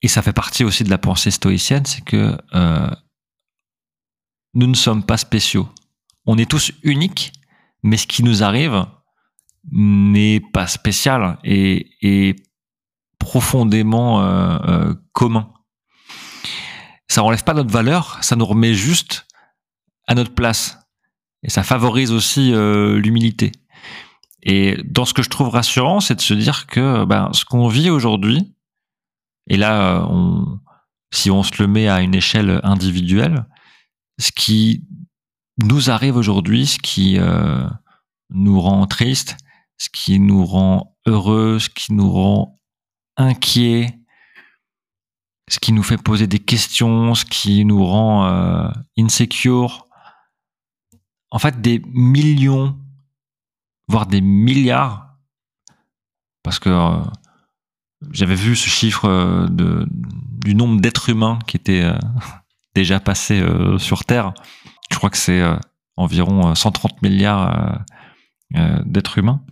et 0.01 0.09
ça 0.09 0.23
fait 0.23 0.33
partie 0.33 0.65
aussi 0.65 0.85
de 0.85 0.91
la 0.91 0.99
pensée 0.99 1.31
stoïcienne, 1.31 1.85
c'est 1.85 2.05
que 2.05 2.37
euh, 2.55 2.91
nous 4.55 4.67
ne 4.67 4.75
sommes 4.75 5.05
pas 5.05 5.17
spéciaux. 5.17 5.69
On 6.27 6.39
est 6.39 6.51
tous 6.51 6.73
uniques, 6.83 7.33
mais 7.83 7.97
ce 7.97 8.07
qui 8.07 8.23
nous 8.23 8.43
arrive 8.43 8.87
n'est 9.71 10.41
pas 10.53 10.67
spécial 10.67 11.39
et, 11.45 12.37
profondément 13.19 14.21
euh, 14.21 14.59
euh, 14.67 14.95
commun. 15.13 15.53
Ça 17.07 17.23
enlève 17.23 17.45
pas 17.45 17.55
notre 17.55 17.71
valeur, 17.71 18.19
ça 18.23 18.35
nous 18.35 18.45
remet 18.45 18.75
juste 18.75 19.27
à 20.09 20.15
notre 20.15 20.35
place. 20.35 20.79
Et 21.45 21.51
ça 21.51 21.63
favorise 21.63 22.13
aussi 22.13 22.53
l'humilité. 22.53 23.53
Et 24.43 24.77
dans 24.85 25.05
ce 25.05 25.15
que 25.15 25.23
je 25.23 25.31
trouve 25.31 25.49
rassurant, 25.49 26.01
c'est 26.01 26.17
de 26.17 26.21
se 26.21 26.35
dire 26.35 26.67
que 26.67 27.05
ben, 27.05 27.31
ce 27.33 27.45
qu'on 27.45 27.69
vit 27.69 27.91
aujourd'hui, 27.91 28.55
et 29.49 29.57
là, 29.57 30.07
on, 30.09 30.59
si 31.13 31.31
on 31.31 31.43
se 31.43 31.63
le 31.63 31.69
met 31.69 31.89
à 31.89 32.01
une 32.01 32.15
échelle 32.15 32.61
individuelle, 32.65 33.47
ce 34.19 34.33
qui 34.33 34.85
nous 35.63 35.91
arrive 35.91 36.17
aujourd'hui, 36.17 36.67
ce 36.67 36.79
qui 36.79 37.19
euh, 37.19 37.69
nous 38.31 38.61
rend 38.61 38.87
triste, 38.87 39.37
ce 39.79 39.89
qui 39.91 40.19
nous 40.19 40.45
rend 40.45 40.97
heureux, 41.07 41.59
ce 41.59 41.69
qui 41.69 41.93
nous 41.93 42.11
rend 42.11 42.59
inquiet, 43.17 43.99
ce 45.49 45.59
qui 45.59 45.73
nous 45.73 45.83
fait 45.83 45.99
poser 45.99 46.27
des 46.27 46.39
questions, 46.39 47.15
ce 47.15 47.25
qui 47.25 47.65
nous 47.65 47.85
rend 47.85 48.27
euh, 48.27 48.71
insecure, 48.99 49.87
en 51.31 51.39
fait 51.39 51.61
des 51.61 51.83
millions, 51.87 52.79
voire 53.93 54.07
des 54.07 54.23
milliards, 54.23 55.19
parce 56.43 56.59
que 56.59 56.71
euh, 56.71 57.05
j'avais 58.11 58.35
vu 58.35 58.57
ce 58.57 58.71
chiffre 58.71 59.07
euh, 59.07 59.47
de, 59.49 59.87
du 59.91 60.55
nombre 60.55 60.81
d'êtres 60.81 61.11
humains 61.11 61.39
qui 61.47 61.59
étaient 61.59 61.83
euh, 61.83 61.99
déjà 62.75 63.01
passés 63.01 63.45
sur 63.77 64.05
Terre. 64.05 64.33
Je 64.91 64.97
crois 64.97 65.11
que 65.11 65.19
c'est 65.19 65.43
environ 65.97 66.55
130 66.55 67.03
milliards 67.03 67.85
d'êtres 68.87 69.19
humains. 69.19 69.45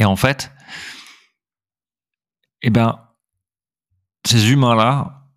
Et 0.00 0.04
en 0.04 0.16
fait, 0.16 0.52
eh 2.62 2.70
ben, 2.70 2.98
ces 4.26 4.50
humains-là 4.50 5.28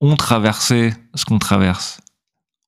ont 0.00 0.16
traversé 0.16 0.92
ce 1.14 1.24
qu'on 1.24 1.38
traverse 1.38 2.00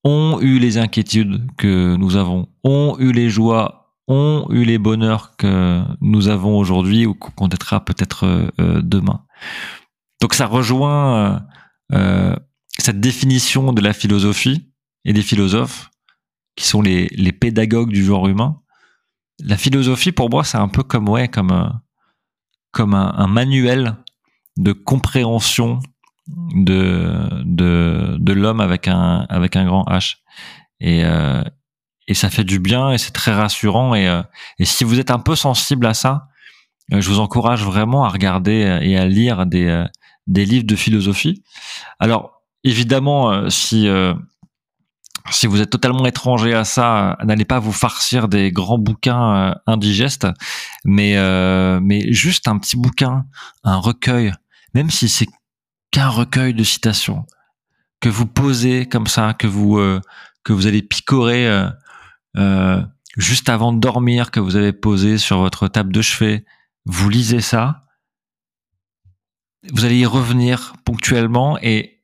ont 0.05 0.39
eu 0.41 0.59
les 0.59 0.79
inquiétudes 0.79 1.51
que 1.57 1.97
nous 1.97 2.17
avons, 2.17 2.49
ont 2.65 2.97
eu 2.99 3.13
les 3.13 3.31
joies, 3.31 3.88
ont 4.09 4.47
eu 4.51 4.65
les 4.65 4.79
bonheurs 4.79 5.37
que 5.37 5.83
nous 6.01 6.29
avons 6.29 6.59
aujourd'hui 6.59 7.07
ou 7.07 7.15
qu'on 7.15 7.31
connaîtra 7.31 7.85
peut-être 7.85 8.25
euh, 8.59 8.81
demain. 8.83 9.25
Donc 10.21 10.35
ça 10.35 10.47
rejoint 10.47 11.17
euh, 11.17 11.39
euh, 11.93 12.37
cette 12.79 13.01
définition 13.01 13.73
de 13.73 13.81
la 13.81 13.93
philosophie 13.93 14.73
et 15.05 15.13
des 15.13 15.23
philosophes 15.23 15.91
qui 16.57 16.67
sont 16.67 16.83
les, 16.83 17.07
les 17.13 17.33
pédagogues 17.33 17.93
du 17.93 18.05
genre 18.05 18.27
humain. 18.27 18.61
La 19.41 19.57
philosophie, 19.57 20.11
pour 20.11 20.31
moi, 20.31 20.43
c'est 20.43 20.59
un 20.59 20.69
peu 20.69 20.83
comme 20.83 21.09
ouais, 21.09 21.29
comme 21.29 21.73
comme 22.73 22.95
un, 22.95 23.15
un 23.17 23.29
manuel 23.29 23.97
de 24.57 24.73
compréhension 24.73 25.81
de 26.27 27.29
de, 27.45 28.17
de 28.19 28.33
l'homme 28.33 28.61
avec 28.61 28.89
un 28.89 29.27
avec 29.29 29.55
un 29.55 29.65
grand 29.65 29.85
H 29.85 30.17
et 30.81 31.05
euh, 31.05 31.43
et 32.09 32.15
ça 32.15 32.31
fait 32.31 32.43
du 32.43 32.59
bien 32.59 32.91
et 32.91 32.99
c'est 32.99 33.13
très 33.13 33.33
rassurant 33.33 33.95
et 33.95 34.09
euh, 34.09 34.23
et 34.59 34.65
si 34.65 34.83
vous 34.83 34.99
êtes 34.99 35.13
un 35.13 35.21
peu 35.21 35.37
sensible 35.37 35.87
à 35.87 35.95
ça 35.95 36.27
euh, 36.93 37.01
je 37.01 37.09
vous 37.09 37.21
encourage 37.21 37.63
vraiment 37.63 38.05
à 38.05 38.09
regarder 38.09 38.81
et 38.83 38.99
à 38.99 39.07
lire 39.07 39.47
des 39.47 39.85
des 40.27 40.45
livres 40.45 40.67
de 40.67 40.77
philosophie. 40.77 41.43
Alors 42.01 42.43
évidemment 42.65 43.49
si 43.49 43.89
si 45.31 45.47
vous 45.47 45.61
êtes 45.61 45.71
totalement 45.71 46.07
étranger 46.07 46.55
à 46.55 46.65
ça, 46.65 47.17
n'allez 47.25 47.45
pas 47.45 47.59
vous 47.59 47.73
farcir 47.73 48.29
des 48.29 48.51
grands 48.51 48.79
bouquins 48.79 49.55
indigestes, 49.67 50.27
mais 50.85 51.17
mais 51.81 52.13
juste 52.13 52.49
un 52.49 52.59
petit 52.59 52.77
bouquin, 52.77 53.27
un 53.65 53.77
recueil, 53.77 54.33
même 54.75 54.91
si 54.91 55.09
c'est 55.09 55.29
qu'un 55.91 56.09
recueil 56.09 56.55
de 56.55 56.65
citations 56.65 57.25
que 58.01 58.09
vous 58.09 58.27
posez 58.27 58.87
comme 58.87 59.07
ça, 59.07 59.35
que 59.35 59.47
vous 59.47 59.79
euh, 59.79 60.01
que 60.45 60.53
vous 60.53 60.67
allez 60.67 60.83
picorer 60.83 61.49
euh, 61.49 61.69
euh, 62.39 62.81
juste 63.17 63.49
avant 63.49 63.73
de 63.73 63.81
dormir, 63.81 64.31
que 64.31 64.41
vous 64.41 64.57
avez 64.57 64.73
posé 64.73 65.19
sur 65.19 65.39
votre 65.39 65.69
table 65.69 65.93
de 65.93 66.03
chevet. 66.03 66.45
Vous 66.85 67.11
lisez 67.11 67.41
ça, 67.41 67.85
vous 69.73 69.85
allez 69.85 69.99
y 69.99 70.07
revenir 70.07 70.75
ponctuellement 70.85 71.59
et 71.61 72.03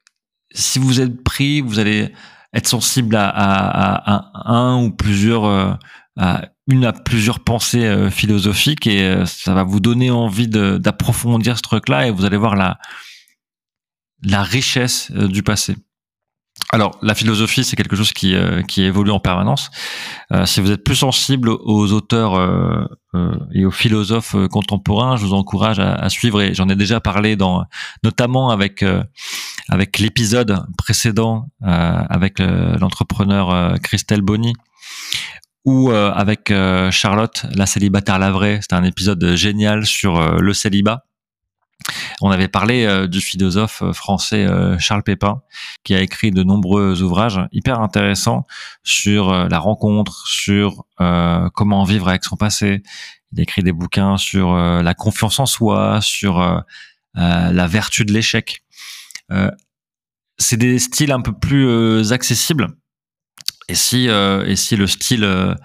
si 0.53 0.79
vous 0.79 1.01
êtes 1.01 1.23
pris, 1.23 1.61
vous 1.61 1.79
allez 1.79 2.12
être 2.53 2.68
sensible 2.68 3.16
à, 3.16 3.29
à, 3.29 4.53
un 4.53 4.83
ou 4.83 4.90
plusieurs 4.90 5.79
à 6.16 6.42
une 6.68 6.85
à 6.85 6.92
plusieurs 6.92 7.40
pensées 7.40 8.11
philosophiques 8.11 8.87
et 8.87 9.25
ça 9.27 9.55
va 9.55 9.64
vous 9.64 9.81
donner 9.81 10.11
envie 10.11 10.47
d'approfondir 10.47 11.57
ce 11.57 11.62
truc-là 11.62 12.07
et 12.07 12.11
vous 12.11 12.25
allez 12.25 12.37
voir 12.37 12.55
la 12.55 12.79
la 14.25 14.42
richesse 14.42 15.11
euh, 15.14 15.29
du 15.29 15.42
passé. 15.42 15.77
Alors, 16.70 16.98
la 17.02 17.14
philosophie, 17.14 17.62
c'est 17.62 17.76
quelque 17.76 17.94
chose 17.94 18.12
qui, 18.12 18.34
euh, 18.34 18.62
qui 18.62 18.82
évolue 18.82 19.10
en 19.10 19.20
permanence. 19.20 19.70
Euh, 20.32 20.46
si 20.46 20.60
vous 20.60 20.70
êtes 20.70 20.82
plus 20.82 20.96
sensible 20.96 21.48
aux 21.48 21.92
auteurs 21.92 22.34
et 23.52 23.64
aux 23.64 23.70
philosophes 23.70 24.34
contemporains, 24.50 25.16
je 25.16 25.24
vous 25.24 25.34
encourage 25.34 25.78
à, 25.78 26.08
suivre. 26.10 26.42
Et 26.42 26.52
j'en 26.52 26.68
ai 26.68 26.74
déjà 26.74 27.00
parlé 27.00 27.36
dans, 27.36 27.64
notamment 28.02 28.50
avec 28.50 28.84
avec 29.68 29.98
l'épisode 30.00 30.64
précédent 30.76 31.46
avec 31.62 32.40
l'entrepreneur 32.40 33.78
Christelle 33.80 34.22
Bonny 34.22 34.52
ou 35.64 35.90
avec 35.92 36.52
Charlotte, 36.90 37.46
la 37.54 37.66
célibataire 37.66 38.18
la 38.18 38.32
vraie. 38.32 38.58
C'était 38.60 38.74
un 38.74 38.82
épisode 38.84 39.36
génial 39.36 39.86
sur 39.86 40.40
le 40.40 40.52
célibat. 40.52 41.04
On 42.20 42.30
avait 42.30 42.48
parlé 42.48 42.84
euh, 42.84 43.06
du 43.06 43.20
philosophe 43.20 43.82
euh, 43.82 43.92
français 43.92 44.46
euh, 44.46 44.78
Charles 44.78 45.02
Pépin, 45.02 45.42
qui 45.82 45.94
a 45.94 46.00
écrit 46.00 46.30
de 46.30 46.42
nombreux 46.42 47.02
ouvrages 47.02 47.40
hyper 47.52 47.80
intéressants 47.80 48.46
sur 48.82 49.32
la 49.48 49.58
rencontre, 49.58 50.26
sur 50.26 50.84
comment 50.96 51.84
vivre 51.84 52.08
avec 52.08 52.24
son 52.24 52.37
passé. 52.37 52.82
Il 53.32 53.40
a 53.40 53.42
écrit 53.42 53.62
des 53.62 53.72
bouquins 53.72 54.16
sur 54.16 54.54
la 54.54 54.94
confiance 54.94 55.38
en 55.40 55.46
soi, 55.46 56.00
sur 56.00 56.64
la 57.14 57.66
vertu 57.66 58.04
de 58.04 58.12
l'échec. 58.12 58.62
c'est 60.38 60.56
des 60.56 60.78
styles 60.78 61.12
un 61.12 61.20
peu 61.20 61.32
plus 61.32 62.12
accessibles. 62.12 62.68
Et 63.68 63.74
si, 63.74 64.06
et 64.06 64.56
si 64.56 64.76
le 64.76 64.87
style 64.87 65.56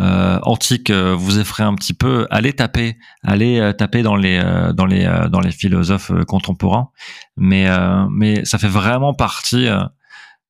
euh, 0.00 0.40
antique 0.42 0.90
euh, 0.90 1.14
vous 1.14 1.38
effraie 1.38 1.62
un 1.62 1.74
petit 1.76 1.94
peu, 1.94 2.26
allez 2.30 2.52
taper, 2.52 2.98
allez 3.22 3.60
euh, 3.60 3.72
taper 3.72 4.02
dans 4.02 4.16
les 4.16 4.42
dans 4.74 4.86
les 4.86 5.04
dans 5.30 5.40
les 5.40 5.52
philosophes 5.52 6.12
contemporains. 6.26 6.90
Mais 7.36 7.66
mais 8.10 8.44
ça 8.44 8.58
fait 8.58 8.68
vraiment 8.68 9.14
partie. 9.14 9.66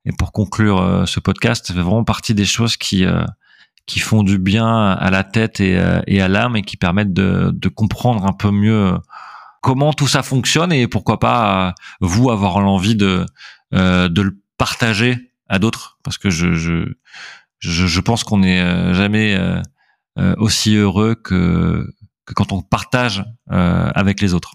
et 0.07 0.13
pour 0.19 0.33
conclure 0.33 1.05
ce 1.07 1.21
podcast, 1.21 1.67
ça 1.67 1.75
fait 1.75 1.81
vraiment 1.81 2.05
partie 2.05 2.35
des 2.35 2.47
choses 2.47 2.77
qui 2.77 3.05
qui 3.87 4.01
font 4.01 4.23
du 4.23 4.39
bien 4.39 4.93
à 4.93 5.11
la 5.11 5.25
tête 5.25 5.61
et, 5.61 5.79
et 6.07 6.23
à 6.23 6.29
l'âme 6.29 6.57
et 6.57 6.63
qui 6.63 6.77
permettent 6.79 7.13
de, 7.13 7.51
de 7.53 7.69
comprendre 7.69 8.25
un 8.25 8.33
peu 8.33 8.51
mieux 8.51 8.95
comment 9.61 9.93
tout 9.93 10.09
ça 10.09 10.23
fonctionne 10.23 10.73
et 10.73 10.89
pourquoi 10.89 11.21
pas 11.21 11.75
vous 12.01 12.31
avoir 12.31 12.61
l'envie 12.61 12.97
de 12.97 13.27
de 13.73 14.23
le 14.23 14.39
partager 14.57 15.33
à 15.49 15.59
d'autres 15.59 15.99
parce 16.03 16.17
que 16.17 16.31
je, 16.31 16.55
je 16.55 16.95
je, 17.69 17.87
je 17.87 18.01
pense 18.01 18.25
qu'on 18.25 18.39
n'est 18.39 18.61
euh, 18.61 18.95
jamais 18.95 19.35
euh, 19.35 19.61
euh, 20.19 20.35
aussi 20.39 20.75
heureux 20.77 21.15
que, 21.15 21.89
que 22.27 22.35
quand 22.35 22.53
on 22.53 22.63
partage 22.63 23.25
avec 23.49 24.21
les 24.21 24.35
autres. 24.35 24.55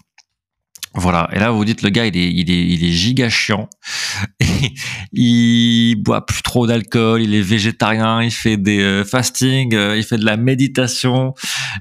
Voilà. 0.94 1.28
Et 1.32 1.38
là, 1.38 1.52
vous 1.52 1.64
dites, 1.64 1.82
le 1.82 1.90
gars, 1.90 2.06
il 2.06 2.16
est, 2.16 2.32
il 2.32 2.50
est, 2.50 2.66
il 2.66 2.84
est 2.84 2.90
giga 2.90 3.28
chiant. 3.28 3.68
il 5.12 5.94
boit 5.96 6.26
plus 6.26 6.42
trop 6.42 6.66
d'alcool. 6.66 7.22
Il 7.22 7.34
est 7.34 7.42
végétarien. 7.42 8.22
Il 8.22 8.32
fait 8.32 8.56
des 8.56 9.04
fasting. 9.04 9.72
il 9.72 10.02
fait 10.02 10.18
de 10.18 10.24
la 10.24 10.36
méditation. 10.36 11.34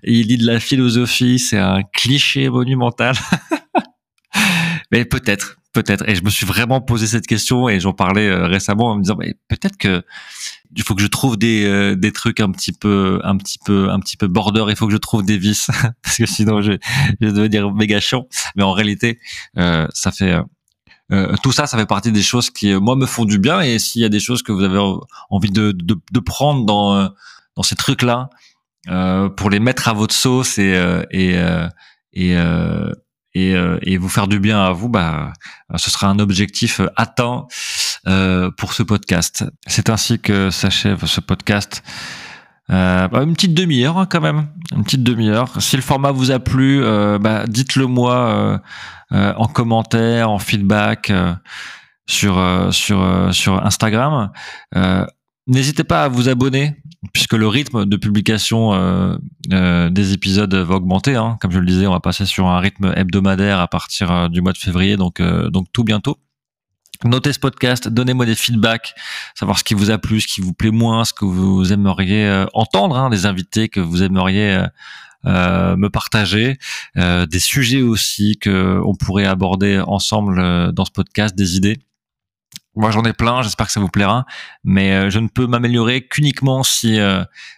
Il 0.04 0.28
lit 0.28 0.38
de 0.38 0.46
la 0.46 0.60
philosophie. 0.60 1.40
C'est 1.40 1.58
un 1.58 1.82
cliché 1.82 2.50
monumental. 2.50 3.16
Mais 4.92 5.06
peut-être, 5.06 5.59
peut-être. 5.74 6.08
Et 6.10 6.16
je 6.16 6.24
me 6.24 6.30
suis 6.30 6.46
vraiment 6.46 6.82
posé 6.82 7.08
cette 7.08 7.28
question 7.28 7.70
et 7.70 7.80
j'en 7.80 7.94
parlais 7.94 8.34
récemment 8.34 8.92
en 8.92 8.96
me 8.96 9.02
disant, 9.02 9.18
mais 9.20 9.36
peut-être 9.48 9.78
que 9.78 10.04
il 10.76 10.84
faut 10.84 10.96
que 10.96 11.02
je 11.02 11.08
trouve 11.08 11.38
des 11.38 11.66
euh, 11.66 11.96
des 11.96 12.12
trucs 12.12 12.40
un 12.40 12.52
petit 12.52 12.72
peu 12.72 13.20
un 13.24 13.38
petit 13.38 13.58
peu 13.64 13.90
un 13.90 14.00
petit 14.00 14.18
peu 14.18 14.28
border 14.28 14.66
il 14.70 14.76
faut 14.76 14.86
que 14.86 14.94
je 14.94 14.98
trouve 14.98 15.24
des 15.24 15.38
vis 15.38 15.70
parce 16.04 16.18
que 16.18 16.26
sinon 16.26 16.62
je 16.62 16.74
je 17.22 17.28
vais 17.28 17.34
devenir 17.34 17.74
méga 17.74 18.00
chiant 18.00 18.28
mais 18.56 18.64
en 18.64 18.72
réalité 18.72 19.20
euh, 19.58 19.88
ça 19.94 20.12
fait 20.12 20.40
euh, 21.12 21.36
tout 21.42 21.52
ça, 21.52 21.66
ça 21.66 21.76
fait 21.76 21.88
partie 21.88 22.12
des 22.12 22.22
choses 22.22 22.52
qui 22.52 22.72
moi 22.76 22.96
me 22.96 23.08
font 23.08 23.26
du 23.26 23.40
bien. 23.40 23.62
Et 23.62 23.80
s'il 23.80 24.00
y 24.04 24.06
a 24.06 24.10
des 24.10 24.20
choses 24.20 24.44
que 24.44 24.52
vous 24.52 24.62
avez 24.62 24.78
envie 25.32 25.50
de, 25.50 25.72
de, 25.72 25.96
de 26.12 26.20
prendre 26.20 26.66
dans 26.66 27.10
dans 27.56 27.64
ces 27.64 27.76
trucs 27.76 28.04
là 28.04 28.30
pour 29.36 29.50
les 29.50 29.60
mettre 29.60 29.88
à 29.88 29.94
votre 29.94 30.14
sauce 30.14 30.60
et 30.60 30.80
et 31.10 31.36
et 32.14 32.36
et, 33.42 33.56
et, 33.84 33.98
vous 33.98 34.10
faire 34.10 34.28
du 34.28 34.40
bien 34.40 34.64
à 34.64 34.72
vous, 34.72 34.90
bah, 34.90 35.34
ce 35.76 35.90
sera 35.90 36.08
un 36.08 36.20
objectif 36.20 36.82
atteint 36.96 37.48
euh, 38.08 38.50
pour 38.52 38.74
ce 38.74 38.82
podcast. 38.82 39.44
C'est 39.68 39.90
ainsi 39.90 40.20
que 40.20 40.50
s'achève 40.52 41.06
ce 41.06 41.20
podcast. 41.20 41.84
Euh, 42.70 43.08
bah, 43.10 43.24
une 43.24 43.34
petite 43.34 43.54
demi-heure 43.54 43.98
hein, 43.98 44.08
quand 44.10 44.22
même, 44.22 44.48
une 44.74 44.84
petite 44.84 45.04
demi-heure. 45.04 45.62
Si 45.62 45.76
le 45.76 45.82
format 45.82 46.12
vous 46.12 46.32
a 46.32 46.40
plu, 46.40 46.82
euh, 46.82 47.20
bah, 47.20 47.46
dites-le 47.48 47.88
moi 47.88 48.62
en 49.12 49.48
commentaire, 49.48 50.30
en 50.30 50.40
feedback 50.40 51.12
sur 52.08 52.68
sur 52.72 53.30
sur 53.32 53.66
Instagram. 53.66 54.32
N'hésitez 55.48 55.84
pas 55.84 56.04
à 56.04 56.08
vous 56.08 56.30
abonner 56.30 56.78
puisque 57.20 57.34
le 57.34 57.48
rythme 57.50 57.86
de 57.86 57.98
publication 57.98 59.20
des 59.50 60.14
épisodes 60.14 60.54
va 60.54 60.76
augmenter. 60.76 61.16
Hein. 61.16 61.38
Comme 61.42 61.52
je 61.52 61.60
le 61.60 61.66
disais, 61.66 61.86
on 61.86 61.92
va 61.92 62.00
passer 62.00 62.26
sur 62.26 62.48
un 62.48 62.60
rythme 62.60 62.94
hebdomadaire 62.96 63.60
à 63.60 63.68
partir 63.68 64.30
du 64.30 64.42
mois 64.42 64.54
de 64.54 64.58
février, 64.58 64.96
donc 64.96 65.22
donc 65.22 65.68
tout 65.74 65.84
bientôt. 65.84 66.18
Notez 67.06 67.32
ce 67.32 67.40
podcast, 67.40 67.88
donnez-moi 67.88 68.26
des 68.26 68.36
feedbacks, 68.36 68.94
savoir 69.34 69.58
ce 69.58 69.64
qui 69.64 69.74
vous 69.74 69.90
a 69.90 69.98
plu, 69.98 70.20
ce 70.20 70.28
qui 70.28 70.42
vous 70.42 70.52
plaît 70.52 70.70
moins, 70.70 71.06
ce 71.06 71.14
que 71.14 71.24
vous 71.24 71.72
aimeriez 71.72 72.26
euh, 72.26 72.46
entendre, 72.54 72.98
hein, 72.98 73.10
des 73.10 73.26
invités 73.26 73.70
que 73.70 73.80
vous 73.80 74.04
aimeriez 74.04 74.52
euh, 74.52 74.68
euh 75.26 75.78
me 75.78 75.90
partager, 75.90 76.58
euh, 76.98 77.26
des 77.26 77.40
sujets 77.40 77.82
aussi 77.82 78.38
que 78.38 78.82
on 78.84 78.96
pourrait 78.96 79.26
aborder 79.26 79.80
ensemble 79.80 80.74
dans 80.74 80.84
ce 80.84 80.92
podcast, 80.92 81.36
des 81.36 81.56
idées. 81.56 81.80
Moi, 82.80 82.92
j'en 82.92 83.04
ai 83.04 83.12
plein. 83.12 83.42
J'espère 83.42 83.66
que 83.66 83.74
ça 83.74 83.82
vous 83.82 83.90
plaira, 83.90 84.26
mais 84.64 85.12
je 85.12 85.20
ne 85.20 85.28
peux 85.28 85.48
m'améliorer 85.48 86.08
qu'uniquement 86.08 86.64
si 86.64 86.98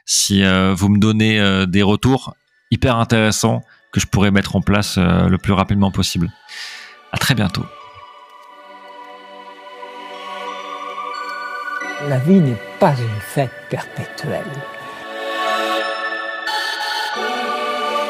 si 0.04 0.44
vous 0.44 0.90
me 0.90 0.98
donnez 0.98 1.68
des 1.68 1.84
retours 1.84 2.34
hyper 2.72 2.96
intéressants 2.96 3.62
que 3.94 4.00
je 4.00 4.08
pourrais 4.08 4.32
mettre 4.32 4.56
en 4.56 4.62
place 4.62 4.98
le 4.98 5.38
plus 5.38 5.54
rapidement 5.54 5.92
possible. 5.92 6.32
À 7.12 7.20
très 7.20 7.36
bientôt. 7.36 7.64
La 12.10 12.18
vie 12.18 12.40
n'est 12.40 12.58
pas 12.80 12.96
une 12.98 13.22
fête 13.22 13.52
perpétuelle. 13.70 14.42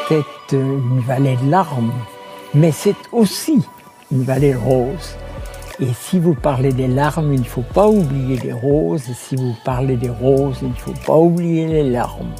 C'est 0.08 0.56
une 0.56 1.00
vallée 1.00 1.36
de 1.36 1.50
larmes, 1.50 1.92
mais 2.54 2.72
c'est 2.72 2.96
aussi 3.12 3.62
une 4.10 4.24
vallée 4.24 4.54
rose. 4.54 5.14
Et 5.82 5.94
si 5.94 6.20
vous 6.20 6.34
parlez 6.34 6.72
des 6.72 6.86
larmes, 6.86 7.32
il 7.32 7.40
ne 7.40 7.44
faut 7.44 7.64
pas 7.74 7.88
oublier 7.88 8.36
les 8.36 8.52
roses. 8.52 9.10
Et 9.10 9.14
si 9.14 9.34
vous 9.34 9.56
parlez 9.64 9.96
des 9.96 10.10
roses, 10.10 10.58
il 10.62 10.68
ne 10.68 10.74
faut 10.74 10.94
pas 11.04 11.16
oublier 11.16 11.66
les 11.66 11.90
larmes. 11.90 12.30